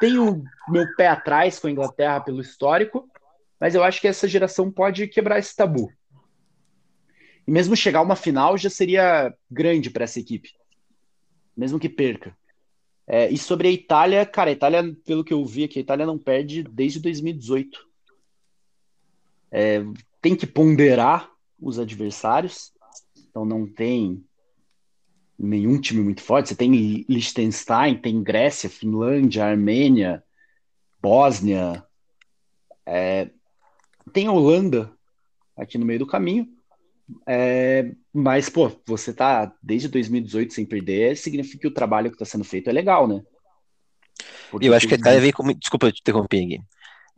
[0.00, 3.08] tenho meu pé atrás com a Inglaterra pelo histórico,
[3.60, 5.92] mas eu acho que essa geração pode quebrar esse tabu.
[7.46, 10.50] E mesmo chegar uma final já seria grande para essa equipe,
[11.54, 12.34] mesmo que perca.
[13.06, 16.06] É, e sobre a Itália, cara, a Itália, pelo que eu vi aqui, a Itália
[16.06, 17.89] não perde desde 2018.
[19.50, 19.82] É,
[20.20, 21.30] tem que ponderar
[21.60, 22.72] os adversários,
[23.28, 24.24] então não tem
[25.38, 26.50] nenhum time muito forte.
[26.50, 30.22] Você tem Liechtenstein, tem Grécia, Finlândia, Armênia,
[31.00, 31.84] Bósnia,
[32.84, 33.30] é,
[34.12, 34.92] tem Holanda
[35.56, 36.48] aqui no meio do caminho.
[37.26, 42.24] É, mas, pô, você tá desde 2018 sem perder, significa que o trabalho que está
[42.24, 43.22] sendo feito é legal, né?
[44.50, 45.52] Porque eu acho que a Itália veio com.
[45.52, 46.60] Desculpa eu te interromper aqui.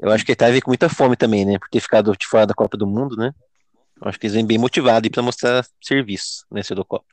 [0.03, 1.61] Eu acho que a Itália veio com muita fome também, né?
[1.61, 3.33] Por ter ficado de fora da Copa do Mundo, né?
[4.01, 7.07] Eu acho que eles vêm bem motivados para mostrar serviço nesse do Copa.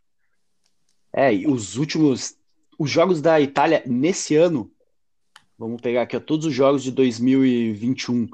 [1.13, 2.35] É, e os últimos.
[2.79, 4.71] Os jogos da Itália nesse ano,
[5.57, 8.27] vamos pegar aqui ó, todos os jogos de 2021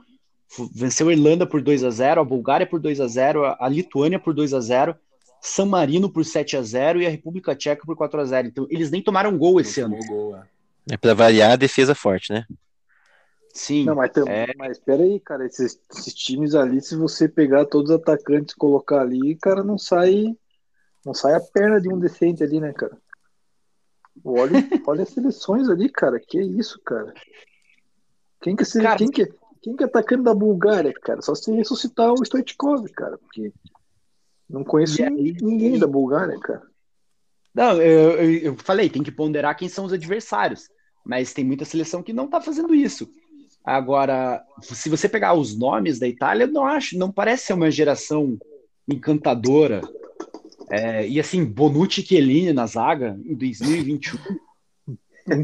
[0.72, 4.20] venceu a Irlanda por 2 a 0 a Bulgária por 2 a 0 a Lituânia
[4.20, 4.96] por 2 a 0
[5.42, 8.68] San Marino por 7 a 0 e a República Tcheca por 4 a 0 Então,
[8.70, 9.98] eles nem tomaram gol esse ano.
[10.08, 10.94] Gol, é.
[10.94, 12.46] é para variar a defesa forte, né?
[13.56, 13.86] Sim.
[13.86, 14.54] Não, mas, tem, é...
[14.58, 18.58] mas espera aí, cara, esses, esses, times ali, se você pegar todos os atacantes e
[18.58, 20.36] colocar ali, cara, não sai
[21.06, 22.98] não sai a perna de um decente ali, né, cara?
[24.24, 24.52] Olha,
[24.88, 26.20] olha as seleções ali, cara.
[26.20, 27.14] Que isso, cara?
[28.42, 29.32] Quem que, se, cara, quem que,
[29.62, 31.22] quem que é atacante da Bulgária, cara?
[31.22, 33.54] Só se ressuscitar o Stoichkov, cara, porque
[34.50, 36.64] não conheço aí, ninguém da Bulgária, cara.
[37.54, 40.70] Não, eu, eu, eu, falei, tem que ponderar quem são os adversários,
[41.06, 43.10] mas tem muita seleção que não tá fazendo isso.
[43.66, 47.72] Agora, se você pegar os nomes da Itália, eu não acho, não parece ser uma
[47.72, 48.38] geração
[48.88, 49.82] encantadora.
[50.70, 54.20] É, e assim, Bonucci e Chiellini na zaga em 2021.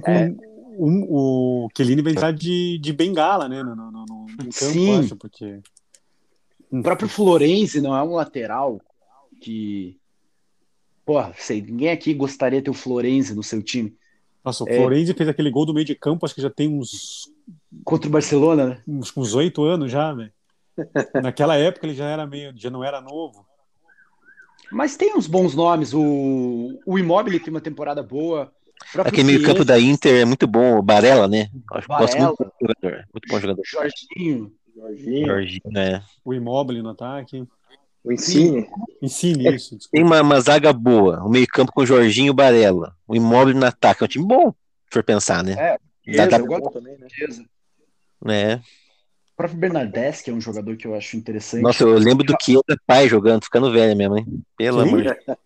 [0.08, 0.34] é,
[0.78, 5.00] um, o Chiellini vai entrar de, de bengala, né, no, no, no, no campo, Sim.
[5.00, 5.60] acho, porque...
[6.72, 8.80] O próprio Florenzi não é um lateral
[9.42, 9.98] que...
[11.06, 13.94] Pô, sei, ninguém aqui gostaria de ter o Florenzi no seu time.
[14.46, 14.78] Nossa, o é...
[14.78, 17.30] Florenzi fez aquele gol do meio de campo, acho que já tem uns...
[17.84, 18.82] Contra o Barcelona, né?
[18.88, 20.32] Uns oito anos já, velho.
[21.22, 23.46] Naquela época ele já era meio, já não era novo.
[24.72, 25.94] Mas tem uns bons nomes.
[25.94, 28.52] O, o Immobile tem uma temporada boa.
[28.98, 31.50] Aquele meio campo da Inter é muito bom, o Barella, né?
[31.74, 33.08] Acho Barella, gosto muito do jogador.
[33.14, 33.62] Muito bom jogador.
[33.66, 34.54] Jorginho.
[34.76, 35.28] Jorginho.
[35.28, 36.02] Jorginho, é.
[36.26, 37.46] O Immobile no ataque.
[38.04, 38.68] O Insigne.
[39.02, 39.78] Insigne, é, isso.
[39.92, 42.96] Tem uma, uma, zaga boa, o meio campo com o Jorginho e o Barella.
[43.08, 44.04] O Immobile no ataque.
[44.04, 45.54] É um time bom, se for pensar, né?
[45.54, 45.78] É,
[46.14, 47.08] Eu gosto também, né?
[48.28, 48.56] É.
[48.56, 51.64] O próprio Bernardes, que é um jogador que eu acho interessante.
[51.64, 54.44] Nossa, eu lembro do que da pai jogando, ficando velho mesmo, hein?
[54.56, 54.88] Pelo Sim.
[54.88, 55.38] amor de Deus.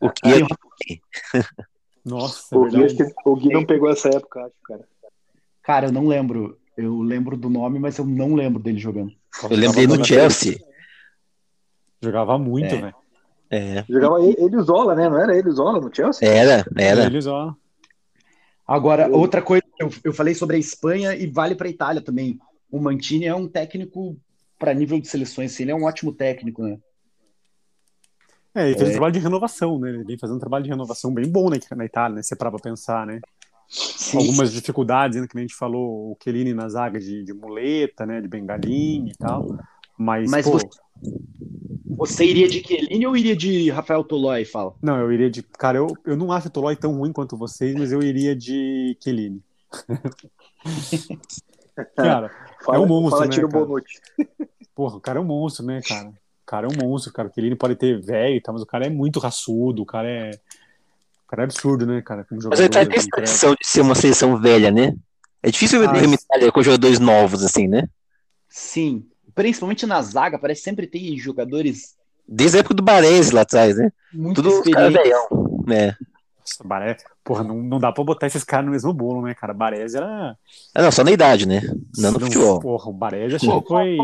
[0.00, 0.28] O que
[1.34, 1.42] é...
[2.04, 2.86] Nossa, o, Gui,
[3.24, 4.84] o Gui não pegou essa época, acho, cara.
[5.62, 6.58] Cara, eu não lembro.
[6.76, 9.12] Eu lembro do nome, mas eu não lembro dele jogando.
[9.50, 10.58] Eu lembro dele no Chelsea.
[12.00, 12.80] Jogava muito, é.
[12.80, 12.94] velho.
[13.50, 13.84] É.
[13.88, 15.08] Jogava ele Zola, né?
[15.08, 16.26] Não era ele Zola no Chelsea?
[16.26, 17.04] Era, era.
[17.04, 17.56] Ele Zola.
[18.68, 22.38] Agora, outra coisa, eu, eu falei sobre a Espanha e vale para a Itália também.
[22.70, 24.14] O Mantini é um técnico
[24.58, 26.78] para nível de seleções, assim, ele é um ótimo técnico, né?
[28.54, 28.90] É, ele fez é.
[28.90, 29.88] um trabalho de renovação, né?
[29.88, 32.22] Ele vem fazendo um trabalho de renovação bem bom né, na Itália, né?
[32.22, 33.20] Você para pra pensar, né?
[33.70, 34.18] Sim.
[34.18, 38.20] Algumas dificuldades, né, que a gente falou, o Chiellini na zaga de, de muleta, né?
[38.20, 39.58] De bengalinha e tal.
[39.96, 40.52] Mas, Mas pô...
[40.52, 40.66] você,
[41.98, 44.72] você iria de Chiellini ou iria de Rafael Tolói, fala?
[44.80, 45.42] Não, eu iria de...
[45.42, 48.96] Cara, eu, eu não acho o Tolói tão ruim quanto vocês, mas eu iria de
[49.02, 49.42] Chiellini.
[51.96, 52.30] cara,
[52.64, 53.64] fala, é um monstro, fala né, tiro cara?
[53.64, 54.00] Bonucci.
[54.74, 56.08] Porra, o cara é um monstro, né, cara?
[56.08, 57.28] O cara é um monstro, cara.
[57.28, 60.30] O Chiellini pode ter velho, tá, mas o cara é muito raçudo, o cara é...
[61.26, 62.24] O cara é absurdo, né, cara?
[62.24, 64.94] Como mas ele tá tem essa tradição de ser uma seleção velha, né?
[65.42, 67.86] É difícil ver ah, uma Itália com jogadores novos, assim, né?
[68.48, 69.06] Sim.
[69.38, 71.94] Principalmente na zaga, parece sempre ter jogadores.
[72.26, 73.92] Desde a época do Baresi lá atrás, né?
[74.12, 75.28] Muito Tudo os caras velhão,
[75.64, 75.96] né?
[76.40, 79.54] Nossa, Baresi, porra, não, não dá pra botar esses caras no mesmo bolo, né, cara?
[79.54, 80.36] Baresi era.
[80.74, 81.62] Ah, não, só na idade, né?
[81.96, 82.58] Não no futebol.
[82.58, 83.96] Porra, o Baresi acho que foi.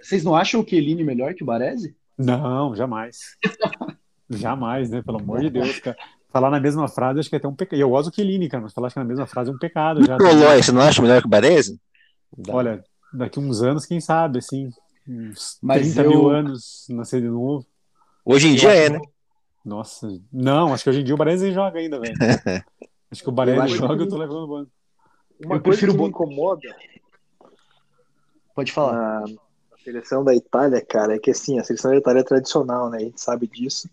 [0.00, 1.96] Vocês não acham o Chiellini melhor que o Baresi?
[2.16, 3.18] Não, jamais.
[4.30, 5.02] jamais, né?
[5.02, 5.96] Pelo amor de Deus, cara.
[6.30, 7.80] Falar na mesma frase, acho que é até um pecado.
[7.80, 10.06] Eu gosto do Chiellini, cara, mas falar que na mesma frase é um pecado.
[10.06, 11.80] Já, Lói, você não acha melhor que o Baresi?
[12.48, 14.70] Olha, daqui uns anos, quem sabe, assim,
[15.06, 17.66] uns Mas 30 eu- mil anos nascer de novo.
[18.24, 19.00] Hoje em dia é, né?
[19.64, 22.14] Nossa, não, acho que hoje em dia o Baresi joga ainda, velho.
[23.10, 24.70] Acho que o Eu Baresi joga que- e eu tô levando o banco.
[25.44, 26.68] Uma Eu coisa que me incomoda
[28.54, 28.92] Pode falar.
[28.92, 32.90] na, na seleção da Itália, cara, é que assim, a seleção da Itália é tradicional,
[32.90, 32.98] né?
[32.98, 33.88] A gente sabe disso.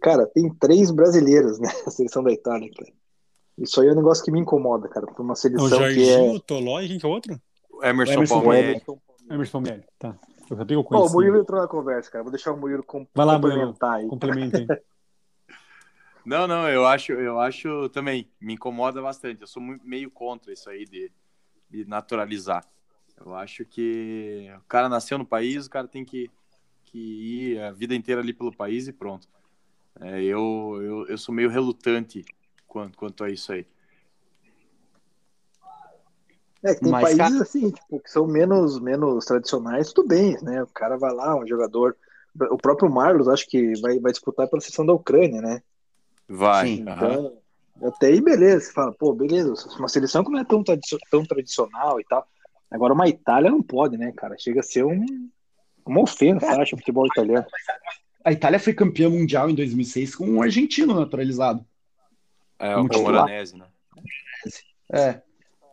[0.00, 1.68] Cara, tem três brasileiros, né?
[1.86, 2.92] A seleção da Itália, cara.
[3.58, 5.06] Isso aí é um negócio que me incomoda, cara.
[5.06, 5.78] Pra uma O seleção que é.
[5.78, 7.40] Jorginho, o Tolói, quem que é outro?
[7.82, 8.82] Emerson, Emerson Palmieri.
[9.30, 10.18] Emerson Palmieri, tá.
[10.50, 11.14] Eu sabia que eu Ó, o conhecia.
[11.14, 12.24] Murilo entrou na conversa, cara.
[12.24, 13.06] Vou deixar o Murilo com...
[13.14, 13.60] Vai lá, Murilo.
[13.60, 14.08] complementar aí.
[14.08, 14.66] Complementa aí.
[16.28, 19.40] Não, não, eu acho, eu acho também, me incomoda bastante.
[19.40, 21.10] Eu sou meio contra isso aí de,
[21.70, 22.66] de naturalizar.
[23.16, 26.30] Eu acho que o cara nasceu no país, o cara tem que,
[26.84, 29.26] que ir a vida inteira ali pelo país e pronto.
[30.02, 32.22] É, eu, eu, eu sou meio relutante
[32.66, 33.66] quanto, quanto a isso aí.
[36.62, 40.36] É, que tem Mas, países cara- assim, tipo, que são menos, menos tradicionais, tudo bem,
[40.42, 40.62] né?
[40.62, 41.96] O cara vai lá, um jogador.
[42.50, 45.62] O próprio Marlos, acho que vai, vai disputar pela seleção da Ucrânia, né?
[46.28, 46.66] Vai.
[46.66, 46.82] Sim.
[46.82, 47.36] Então,
[47.82, 48.66] até aí, beleza.
[48.66, 52.26] Você fala, pô, beleza, uma seleção que não é tão, tradicio- tão tradicional e tal.
[52.70, 54.36] Agora, uma Itália não pode, né, cara?
[54.38, 55.06] Chega a ser um,
[55.86, 57.46] uma ofensa, acho, o futebol italiano.
[58.24, 61.64] A Itália foi campeã mundial em 2006 com um argentino naturalizado.
[62.58, 62.84] É, o.
[62.84, 63.66] Moranese, né?
[64.92, 65.22] É.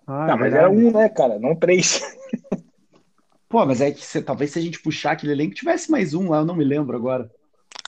[0.07, 1.39] Ah, Não, é mas era um, né, cara?
[1.39, 2.01] Não três.
[3.49, 6.29] Pô, mas é que se- talvez se a gente puxar aquele elenco tivesse mais um
[6.29, 7.31] lá, eu não me lembro agora.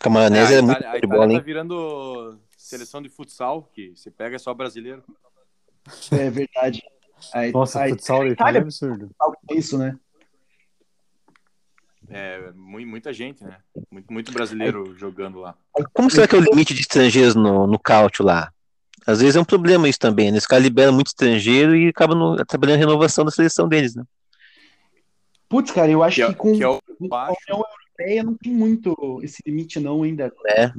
[0.01, 4.37] Camaronese É, é, a muito a Itália tá virando seleção de futsal, que você pega
[4.39, 5.03] só brasileiro.
[6.11, 6.83] É verdade.
[7.33, 9.09] A, Nossa, a, futsal da Itália é absurdo.
[9.49, 9.97] é isso, né?
[12.09, 13.57] É, mu- muita gente, né?
[13.91, 15.55] Muito, muito brasileiro jogando lá.
[15.93, 18.53] Como será que é o limite de estrangeiros no, no caute lá?
[19.07, 20.37] Às vezes é um problema isso também, né?
[20.37, 24.03] Os caras liberam muito estrangeiro e acabam no, atrapalhando a renovação da seleção deles, né?
[25.47, 27.27] Putz, cara, eu acho Que que, é, com que é com a.
[27.27, 30.29] União Europeia não tem muito esse limite não ainda.
[30.49, 30.73] É.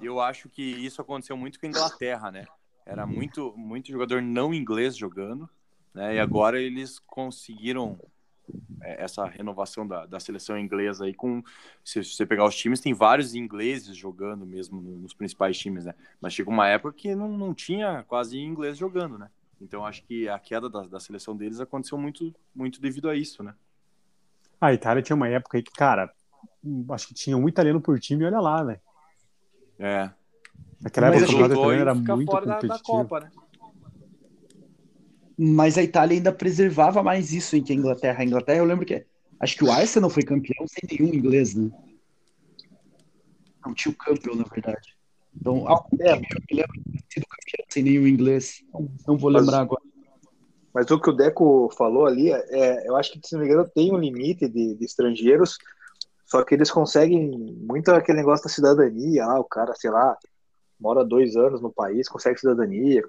[0.00, 2.46] Eu acho que isso aconteceu muito com a Inglaterra, né?
[2.86, 5.46] Era muito, muito jogador não inglês jogando,
[5.92, 6.14] né?
[6.14, 7.98] E agora eles conseguiram
[8.80, 11.42] essa renovação da, da seleção inglesa aí com
[11.84, 15.94] se você pegar os times tem vários ingleses jogando mesmo no- nos principais times, né?
[16.20, 19.28] Mas chegou uma época que não, não tinha quase inglês jogando, né?
[19.60, 23.42] Então acho que a queda da, da seleção deles aconteceu muito, muito devido a isso,
[23.42, 23.54] né?
[24.60, 26.12] A Itália tinha uma época aí que, cara,
[26.90, 28.80] acho que tinha um italiano por time olha lá, velho.
[29.78, 30.10] É.
[30.80, 32.98] Naquela Mas época o campeonato italiano era muito fora da, da competitivo.
[32.98, 33.30] Copa, né?
[35.38, 38.22] Mas a Itália ainda preservava mais isso em que a Inglaterra.
[38.22, 39.04] A Inglaterra, eu lembro que
[39.40, 41.70] acho que o Arsenal foi campeão sem nenhum inglês, né?
[43.64, 44.96] Não, tio Campbell, na verdade.
[45.38, 45.66] Então,
[46.00, 46.12] é.
[46.12, 48.62] eu me lembro de ter sido campeão sem nenhum inglês.
[49.06, 49.82] Não, vou lembrar agora.
[50.72, 53.68] Mas o que o Deco falou ali, é, eu acho que, se não me engano,
[53.74, 55.58] tem um limite de, de estrangeiros,
[56.26, 57.30] só que eles conseguem
[57.60, 60.16] muito aquele negócio da cidadania, lá, o cara, sei lá,
[60.78, 63.02] mora dois anos no país, consegue cidadania.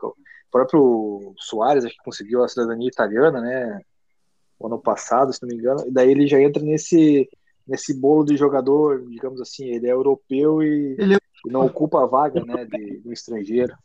[0.48, 3.82] O próprio Soares, acho que conseguiu a cidadania italiana, né?
[4.60, 5.88] O ano passado, se não me engano.
[5.88, 7.30] E daí ele já entra nesse,
[7.68, 11.18] nesse bolo de jogador, digamos assim, ele é europeu e, é...
[11.46, 13.76] e não ocupa a vaga, né, de, do estrangeiro.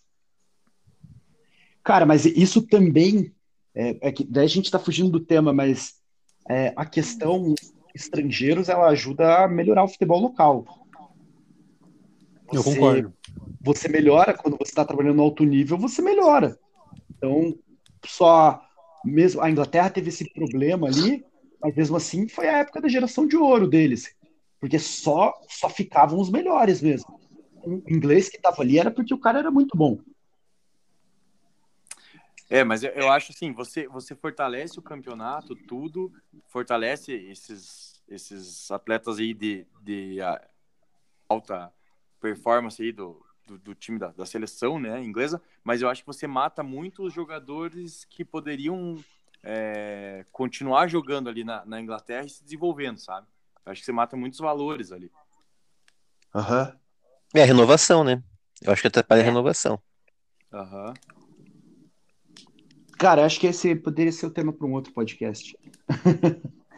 [1.83, 3.35] Cara, mas isso também
[3.75, 6.01] é, é que daí a gente está fugindo do tema, mas
[6.49, 7.55] é, a questão
[7.95, 10.65] estrangeiros ela ajuda a melhorar o futebol local.
[12.49, 13.15] Você, Eu concordo.
[13.63, 16.59] Você melhora quando você está trabalhando no alto nível, você melhora.
[17.17, 17.57] Então,
[18.05, 18.61] só
[19.05, 21.25] mesmo a Inglaterra teve esse problema ali,
[21.61, 24.15] mas mesmo assim foi a época da geração de ouro deles,
[24.61, 27.21] porque só só ficavam os melhores mesmo.
[27.65, 29.99] O inglês que estava ali era porque o cara era muito bom.
[32.51, 36.13] É, mas eu, eu, acho assim, você, você fortalece o campeonato, tudo,
[36.49, 40.19] fortalece esses, esses atletas aí de, de
[41.27, 41.73] alta
[42.21, 46.07] performance aí do, do, do time da, da, seleção, né, inglesa, mas eu acho que
[46.07, 48.97] você mata muito os jogadores que poderiam
[49.43, 53.27] é, continuar jogando ali na, na, Inglaterra e se desenvolvendo, sabe?
[53.65, 55.11] Eu acho que você mata muitos valores ali.
[56.35, 56.65] Aham.
[56.65, 56.79] Uhum.
[57.35, 58.23] É a renovação, né?
[58.61, 59.23] Eu acho que atrapalha é.
[59.23, 59.81] a renovação.
[60.53, 60.89] Aham.
[60.89, 60.95] Uhum.
[62.99, 65.59] Cara, acho que esse poderia ser o tema para um outro podcast.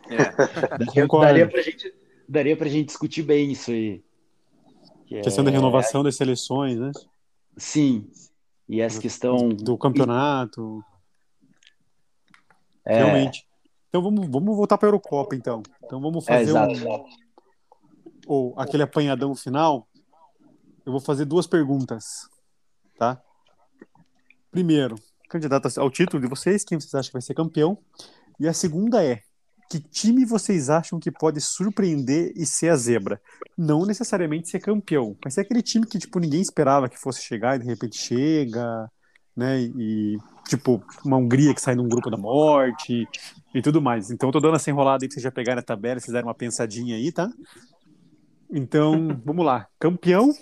[0.09, 0.17] É.
[0.79, 1.95] daria, daria, pra gente,
[2.27, 4.03] daria pra gente discutir bem isso aí.
[5.15, 5.45] Que questão é...
[5.47, 6.91] da renovação das seleções, né?
[7.57, 8.11] Sim.
[8.69, 9.49] E essa questão.
[9.49, 10.83] Do campeonato.
[12.85, 12.99] É...
[12.99, 13.47] Realmente.
[13.89, 15.63] Então vamos, vamos voltar para a Eurocopa, então.
[15.85, 17.05] Então vamos é, fazer um.
[18.27, 19.87] Ou aquele apanhadão final.
[20.85, 22.29] Eu vou fazer duas perguntas.
[22.99, 23.23] Tá?
[24.51, 24.97] Primeiro,
[25.29, 27.79] candidato ao título de vocês, quem vocês acham que vai ser campeão?
[28.39, 29.23] E a segunda é:
[29.75, 33.21] que time vocês acham que pode surpreender e ser a zebra?
[33.59, 37.57] Não necessariamente ser campeão, mas ser aquele time que tipo ninguém esperava que fosse chegar
[37.57, 38.89] e de repente chega,
[39.37, 39.63] né?
[39.63, 40.17] E
[40.47, 43.05] tipo uma Hungria que sai num grupo da morte
[43.53, 44.13] e tudo mais.
[44.13, 46.29] Então eu tô dando essa enrolada aí pra vocês já pegarem a tabela, vocês deram
[46.29, 47.29] uma pensadinha aí, tá?
[48.49, 49.67] Então, vamos lá.
[49.81, 50.33] Campeão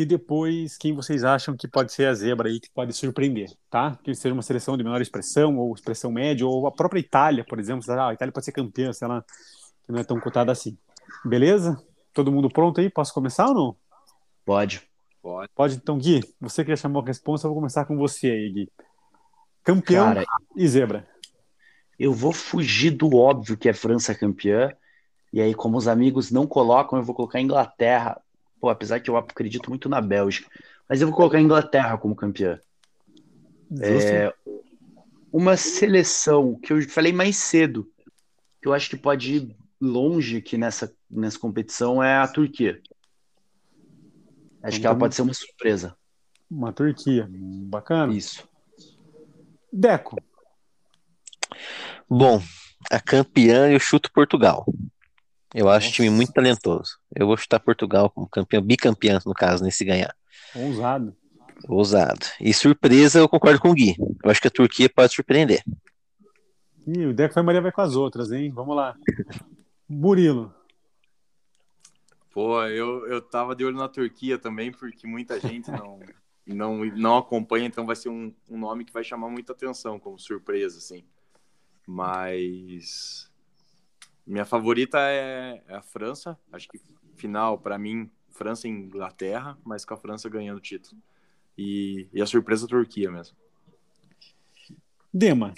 [0.00, 3.98] e depois quem vocês acham que pode ser a zebra aí, que pode surpreender, tá?
[4.02, 7.60] Que seja uma seleção de menor expressão, ou expressão média, ou a própria Itália, por
[7.60, 7.84] exemplo.
[7.92, 9.22] Ah, a Itália pode ser campeã, sei lá,
[9.84, 10.78] que não é tão cotada assim.
[11.22, 11.76] Beleza?
[12.14, 12.88] Todo mundo pronto aí?
[12.88, 13.76] Posso começar ou não?
[14.42, 14.82] Pode.
[15.20, 15.50] Pode.
[15.54, 18.50] Pode, então, Gui, você que já chamou a resposta, eu vou começar com você aí,
[18.50, 18.72] Gui.
[19.62, 20.24] Campeão Cara,
[20.56, 21.06] e zebra.
[21.98, 24.72] Eu vou fugir do óbvio que é França campeã,
[25.30, 28.18] e aí, como os amigos não colocam, eu vou colocar Inglaterra
[28.60, 30.50] Pô, apesar que eu acredito muito na Bélgica.
[30.88, 32.60] Mas eu vou colocar a Inglaterra como campeã.
[33.80, 34.34] É,
[35.32, 37.88] uma seleção que eu falei mais cedo,
[38.60, 42.80] que eu acho que pode ir longe aqui nessa, nessa competição, é a Turquia.
[44.62, 45.96] Acho que ela pode ser uma surpresa.
[46.50, 47.28] Uma Turquia.
[47.30, 48.12] Bacana.
[48.12, 48.46] Isso.
[49.72, 50.16] Deco.
[52.08, 52.42] Bom,
[52.90, 54.66] a campeã eu chuto Portugal.
[55.54, 56.98] Eu acho o time muito talentoso.
[57.14, 60.14] Eu vou chutar Portugal como campeão, bicampeão, no caso, nesse ganhar.
[60.54, 61.16] Ousado.
[61.68, 62.26] Ousado.
[62.40, 63.96] E surpresa, eu concordo com o Gui.
[64.22, 65.62] Eu acho que a Turquia pode surpreender.
[66.86, 68.50] Ih, o Deco vai Maria vai com as outras, hein?
[68.50, 68.96] Vamos lá.
[69.88, 70.54] Murilo.
[72.32, 76.00] Pô, eu, eu tava de olho na Turquia também, porque muita gente não,
[76.46, 80.18] não, não acompanha, então vai ser um, um nome que vai chamar muita atenção como
[80.18, 81.04] surpresa, assim.
[81.86, 83.29] Mas
[84.30, 86.38] minha favorita é, é a França.
[86.52, 86.80] Acho que
[87.16, 91.00] final, para mim, França e Inglaterra, mas com a França ganhando o título.
[91.58, 93.36] E, e a surpresa a Turquia mesmo.
[95.12, 95.52] Dema.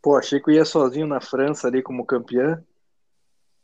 [0.00, 2.62] Pô, achei que eu ia sozinho na França ali como campeã.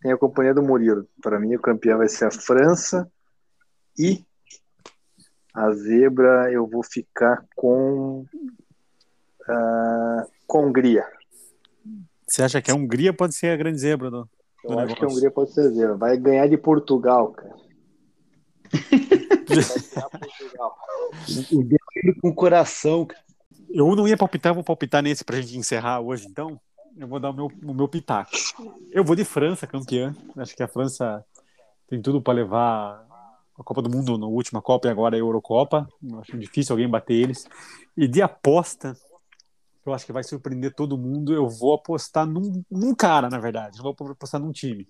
[0.00, 1.08] Tem a companhia do Murilo.
[1.22, 3.10] Para mim, o campeão vai ser a França.
[3.96, 4.24] E
[5.54, 8.26] a zebra eu vou ficar com.
[9.48, 11.15] Uh, com a Hungria.
[12.26, 14.28] Você acha que a Hungria pode ser a grande zebra do, do
[14.64, 14.86] Eu negócio?
[14.86, 15.96] acho que a Hungria pode ser a zebra.
[15.96, 17.54] Vai ganhar de Portugal, cara.
[19.46, 20.76] Portugal.
[22.20, 23.06] com o coração.
[23.70, 26.60] Eu não ia palpitar, vou palpitar nesse pra gente encerrar hoje, então.
[26.98, 28.30] Eu vou dar o meu, o meu pitaco.
[28.90, 30.14] Eu vou de França, campeã.
[30.36, 31.22] Acho que a França
[31.86, 33.06] tem tudo para levar
[33.58, 35.86] a Copa do Mundo na última Copa e agora a Eurocopa.
[36.20, 37.46] Acho difícil alguém bater eles.
[37.96, 38.96] E de aposta,
[39.90, 41.32] eu acho que vai surpreender todo mundo.
[41.32, 43.78] Eu vou apostar num, num cara, na verdade.
[43.78, 44.88] Não vou apostar num time.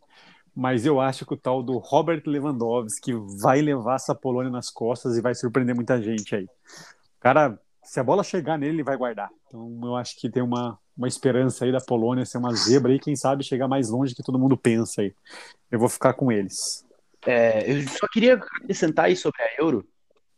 [0.54, 5.16] Mas eu acho que o tal do Robert Lewandowski vai levar essa Polônia nas costas
[5.16, 6.48] e vai surpreender muita gente aí.
[7.20, 9.30] Cara, se a bola chegar nele, ele vai guardar.
[9.46, 12.98] Então eu acho que tem uma, uma esperança aí da Polônia ser uma zebra aí,
[12.98, 15.14] quem sabe chegar mais longe que todo mundo pensa aí.
[15.70, 16.84] Eu vou ficar com eles.
[17.26, 19.86] É, eu só queria acrescentar aí sobre a Euro,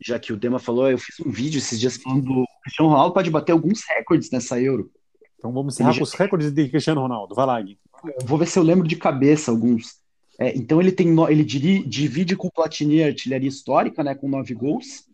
[0.01, 3.13] já que o Dema falou, eu fiz um vídeo esses dias falando do Cristiano Ronaldo
[3.13, 4.91] pode bater alguns recordes nessa Euro.
[5.37, 7.35] Então vamos encerrar com os recordes de Cristiano Ronaldo.
[7.35, 7.77] Vai lá, Gui.
[8.25, 9.99] Vou ver se eu lembro de cabeça alguns.
[10.39, 14.53] É, então ele tem ele divide com o Platini a artilharia histórica, né, com nove
[14.53, 15.05] gols.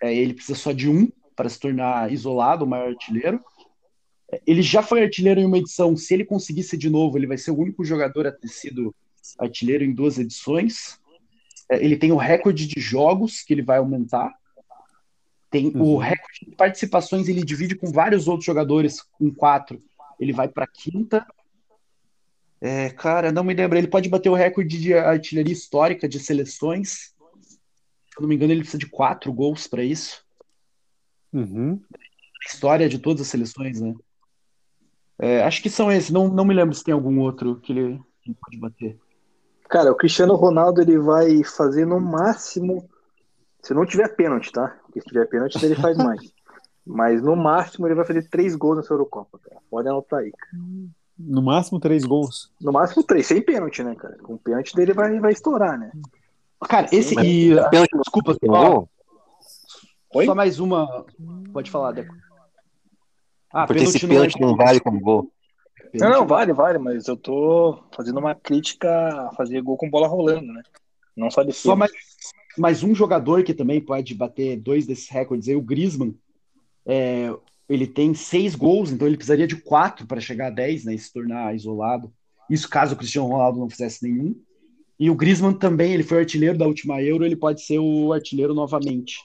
[0.00, 3.40] É, ele precisa só de um para se tornar isolado o maior artilheiro.
[4.30, 5.96] É, ele já foi artilheiro em uma edição.
[5.96, 8.94] Se ele conseguisse de novo, ele vai ser o único jogador a ter sido
[9.38, 11.00] artilheiro em duas edições.
[11.70, 14.34] É, ele tem o recorde de jogos que ele vai aumentar.
[15.50, 15.94] Tem uhum.
[15.94, 19.80] o recorde de participações, ele divide com vários outros jogadores, com quatro.
[20.18, 21.26] Ele vai para quinta.
[22.60, 23.78] É, cara, não me lembro.
[23.78, 27.14] Ele pode bater o recorde de artilharia histórica de seleções.
[28.08, 30.24] Se eu não me engano, ele precisa de quatro gols para isso.
[31.32, 31.80] Uhum.
[32.46, 33.94] História de todas as seleções, né?
[35.18, 36.10] É, acho que são esses.
[36.10, 38.98] Não, não me lembro se tem algum outro que ele, que ele pode bater.
[39.68, 42.88] Cara, o Cristiano Ronaldo ele vai fazer no máximo,
[43.62, 44.76] se não tiver pênalti, tá?
[44.84, 46.20] Porque se tiver pênalti ele faz mais.
[46.86, 49.56] Mas no máximo ele vai fazer três gols nessa Eurocopa, cara.
[49.70, 50.52] Pode anotar aí, cara.
[51.18, 52.52] No máximo três gols.
[52.60, 54.18] No máximo três, sem pênalti, né, cara?
[54.18, 55.92] Com pênalti dele vai, vai estourar, né?
[56.68, 57.14] Cara, esse.
[57.20, 57.54] E,
[57.98, 58.86] desculpa, só,
[60.14, 60.26] Oi?
[60.26, 61.06] só mais uma.
[61.52, 62.14] Pode falar, Deco.
[63.50, 65.30] Ah, Porque pênalti esse pênalti não, não vale como gol.
[65.94, 68.88] Não, não, vale, vale, mas eu tô fazendo uma crítica
[69.28, 70.62] a fazer gol com bola rolando, né?
[71.16, 71.72] Não só de cima.
[71.72, 71.92] Só mais,
[72.58, 76.14] mais um jogador que também pode bater dois desses recordes aí, o Griezmann.
[76.84, 77.32] É,
[77.68, 80.94] ele tem seis gols, então ele precisaria de quatro para chegar a dez, né?
[80.94, 82.12] E se tornar isolado.
[82.50, 84.34] Isso caso o Cristiano Ronaldo não fizesse nenhum.
[84.98, 88.54] E o Griezmann também, ele foi artilheiro da última Euro, ele pode ser o artilheiro
[88.54, 89.18] novamente.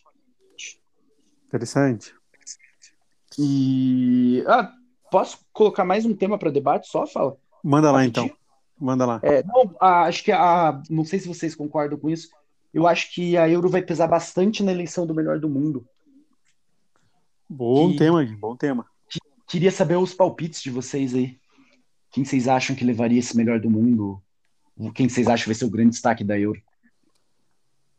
[1.48, 2.14] Interessante.
[3.38, 4.44] E.
[4.48, 4.72] Ah,
[5.12, 7.38] Posso colocar mais um tema para debate só, fala?
[7.64, 8.30] Manda lá então.
[8.80, 9.20] Manda lá.
[9.24, 12.30] É, não, a, acho que a, não sei se vocês concordam com isso.
[12.74, 15.86] Eu acho que a Euro vai pesar bastante na eleição do melhor do mundo.
[17.50, 18.86] Bom tema, bom tema.
[19.48, 21.40] Queria saber os palpites de vocês aí.
[22.12, 24.22] Quem vocês acham que levaria esse melhor do mundo?
[24.94, 26.62] Quem vocês acham que vai ser o grande destaque da Euro?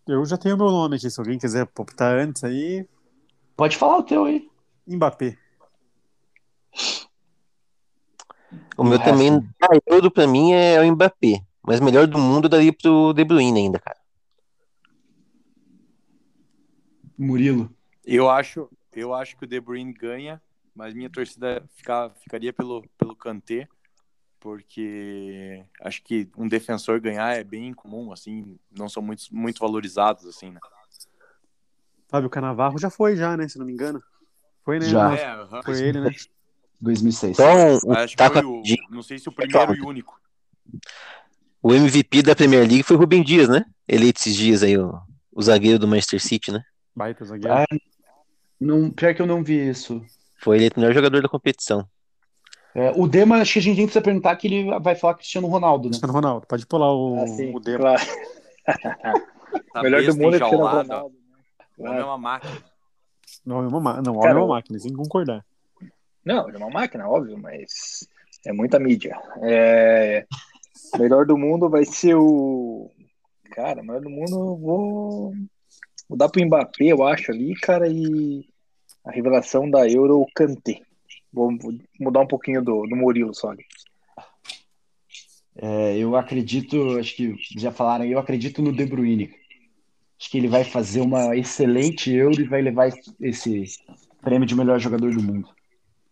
[0.06, 2.86] Eu já tenho meu nome aqui, se alguém quiser palpitar antes aí.
[3.56, 4.48] Pode falar o teu aí.
[4.86, 5.36] Mbappé.
[8.76, 9.30] O meu também,
[9.86, 11.44] tudo pra mim é o Mbappé.
[11.62, 13.98] Mas melhor do mundo daria pro De Bruyne ainda, cara.
[17.16, 17.70] Murilo.
[18.04, 20.40] Eu acho, eu acho que o De Bruyne ganha,
[20.74, 23.68] mas minha torcida fica, ficaria pelo, pelo Kanté,
[24.40, 30.24] porque acho que um defensor ganhar é bem comum, assim, não são muito, muito valorizados,
[30.26, 30.60] assim, né?
[32.08, 33.46] Fábio Canavarro já foi, já, né?
[33.46, 34.02] Se não me engano.
[34.64, 34.86] Foi, né?
[34.86, 35.14] Já.
[35.14, 36.10] É, foi ele, né?
[36.80, 37.38] 2006.
[37.38, 40.18] Então, Acho que foi o, não sei se o primeiro e único.
[41.62, 43.64] O MVP da Premier League foi o Rubem Dias, né?
[43.86, 44.98] Eleito esses dias aí, o,
[45.32, 46.62] o zagueiro do Manchester City, né?
[46.96, 47.52] Baita zagueiro.
[47.54, 47.66] Ah,
[48.58, 50.02] não, pior que eu não vi isso.
[50.38, 51.86] Foi eleito o melhor jogador da competição.
[52.74, 55.84] É, o Dema, acho que a gente precisa perguntar que ele vai falar Cristiano Ronaldo,
[55.84, 55.90] né?
[55.90, 57.78] Cristiano Ronaldo, pode pular o, Ah, sim, o Dema.
[57.78, 58.02] claro.
[59.72, 61.16] Tá Melhor do mundo é Cristiano Ronaldo.
[61.76, 62.62] O homem é uma máquina.
[63.44, 65.44] Não, é uma, ma- não, homem é uma o- máquina, sem concordar.
[66.24, 68.08] Não, ele é uma máquina, óbvio, mas
[68.44, 69.16] é muita mídia.
[69.42, 70.26] É...
[70.98, 72.90] Melhor do mundo vai ser o.
[73.52, 75.34] Cara, melhor do mundo eu vou
[76.08, 78.44] mudar pro Mbappé, eu acho, ali, cara, e
[79.04, 80.80] a revelação da Euro, Kanté.
[81.32, 83.64] Vou vou mudar um pouquinho do, do Murilo só ali.
[85.56, 89.34] É, eu acredito, acho que já falaram, eu acredito no De Bruyne.
[90.18, 92.90] Acho que ele vai fazer uma excelente Euro e vai levar
[93.20, 93.64] esse
[94.22, 95.48] prêmio de melhor jogador do mundo.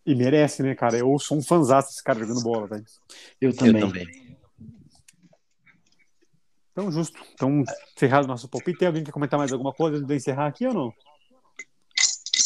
[0.09, 0.97] E merece, né, cara?
[0.97, 2.85] Eu sou um fãzaço desse cara jogando bola, velho.
[3.39, 3.83] Eu também.
[3.83, 4.39] Eu também.
[6.73, 7.21] Então, justo.
[7.35, 7.63] Então,
[7.95, 8.79] encerrado o nosso palpite.
[8.79, 10.95] Tem alguém que quer comentar mais alguma coisa antes de encerrar aqui ou não?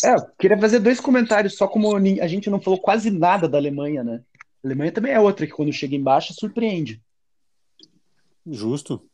[0.04, 3.58] É, eu queria fazer dois comentários, só como a gente não falou quase nada da
[3.58, 4.24] Alemanha, né?
[4.64, 7.00] A Alemanha também é outra que quando chega embaixo surpreende.
[8.44, 9.08] Justo.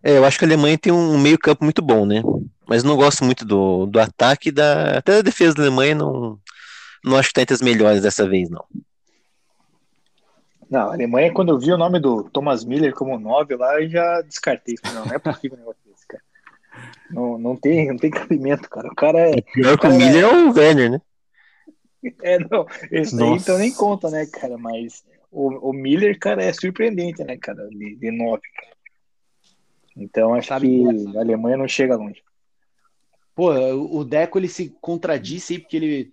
[0.00, 2.22] É, eu acho que a Alemanha tem um meio campo muito bom, né?
[2.68, 6.38] Mas não gosto muito do, do ataque, da, até da defesa da Alemanha não,
[7.04, 8.64] não acho que tá entre as melhores dessa vez, não.
[10.70, 13.88] Não, a Alemanha, quando eu vi o nome do Thomas Miller como 9 lá, eu
[13.88, 14.76] já descartei.
[14.76, 16.22] Falei, Não, não é possível um negócio desse, cara.
[17.10, 18.88] Não, não, tem, não tem cabimento, cara.
[18.88, 19.40] O cara é.
[19.40, 21.00] Pior que o Miller é o Werner, né?
[22.22, 22.66] É, não.
[22.90, 23.42] Esse aí Nossa.
[23.42, 24.58] então nem conta, né, cara?
[24.58, 28.42] Mas o, o Miller, cara, é surpreendente, né, cara, de, de nove.
[29.96, 32.22] Então acho Sabe, que a Alemanha não chega longe.
[33.34, 36.12] Pô, o Deco ele se contradisse aí porque ele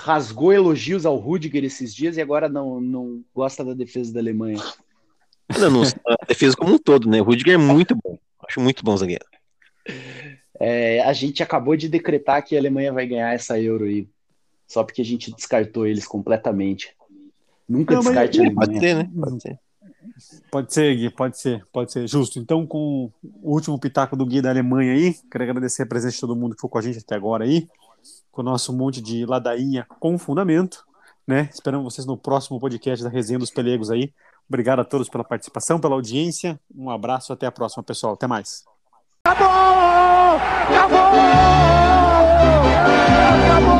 [0.00, 4.58] rasgou elogios ao Rudiger esses dias e agora não, não gosta da defesa da Alemanha.
[5.58, 7.20] Não, não, a defesa como um todo, né?
[7.20, 8.18] O Rudiger é muito bom.
[8.48, 9.24] Acho muito bom zagueiro.
[10.58, 14.08] É, a gente acabou de decretar que a Alemanha vai ganhar essa Euro aí.
[14.66, 16.94] Só porque a gente descartou eles completamente.
[17.68, 18.66] Nunca não, descarte a Alemanha.
[18.66, 19.10] Pode ser, né?
[19.14, 19.58] Pode ser.
[20.50, 22.08] Pode ser, Gui, pode ser, pode ser.
[22.08, 22.38] Justo.
[22.38, 23.10] Então, com
[23.42, 26.52] o último pitaco do Gui da Alemanha aí, quero agradecer a presença de todo mundo
[26.52, 27.68] que ficou com a gente até agora aí,
[28.30, 30.84] com o nosso monte de ladainha com fundamento,
[31.26, 31.48] né?
[31.52, 34.12] Esperamos vocês no próximo podcast da Resenha dos Pelegos aí.
[34.48, 36.58] Obrigado a todos pela participação, pela audiência.
[36.74, 38.14] Um abraço, até a próxima, pessoal.
[38.14, 38.64] Até mais.
[39.24, 39.46] Acabou!
[40.74, 40.98] Acabou!
[43.46, 43.79] Acabou!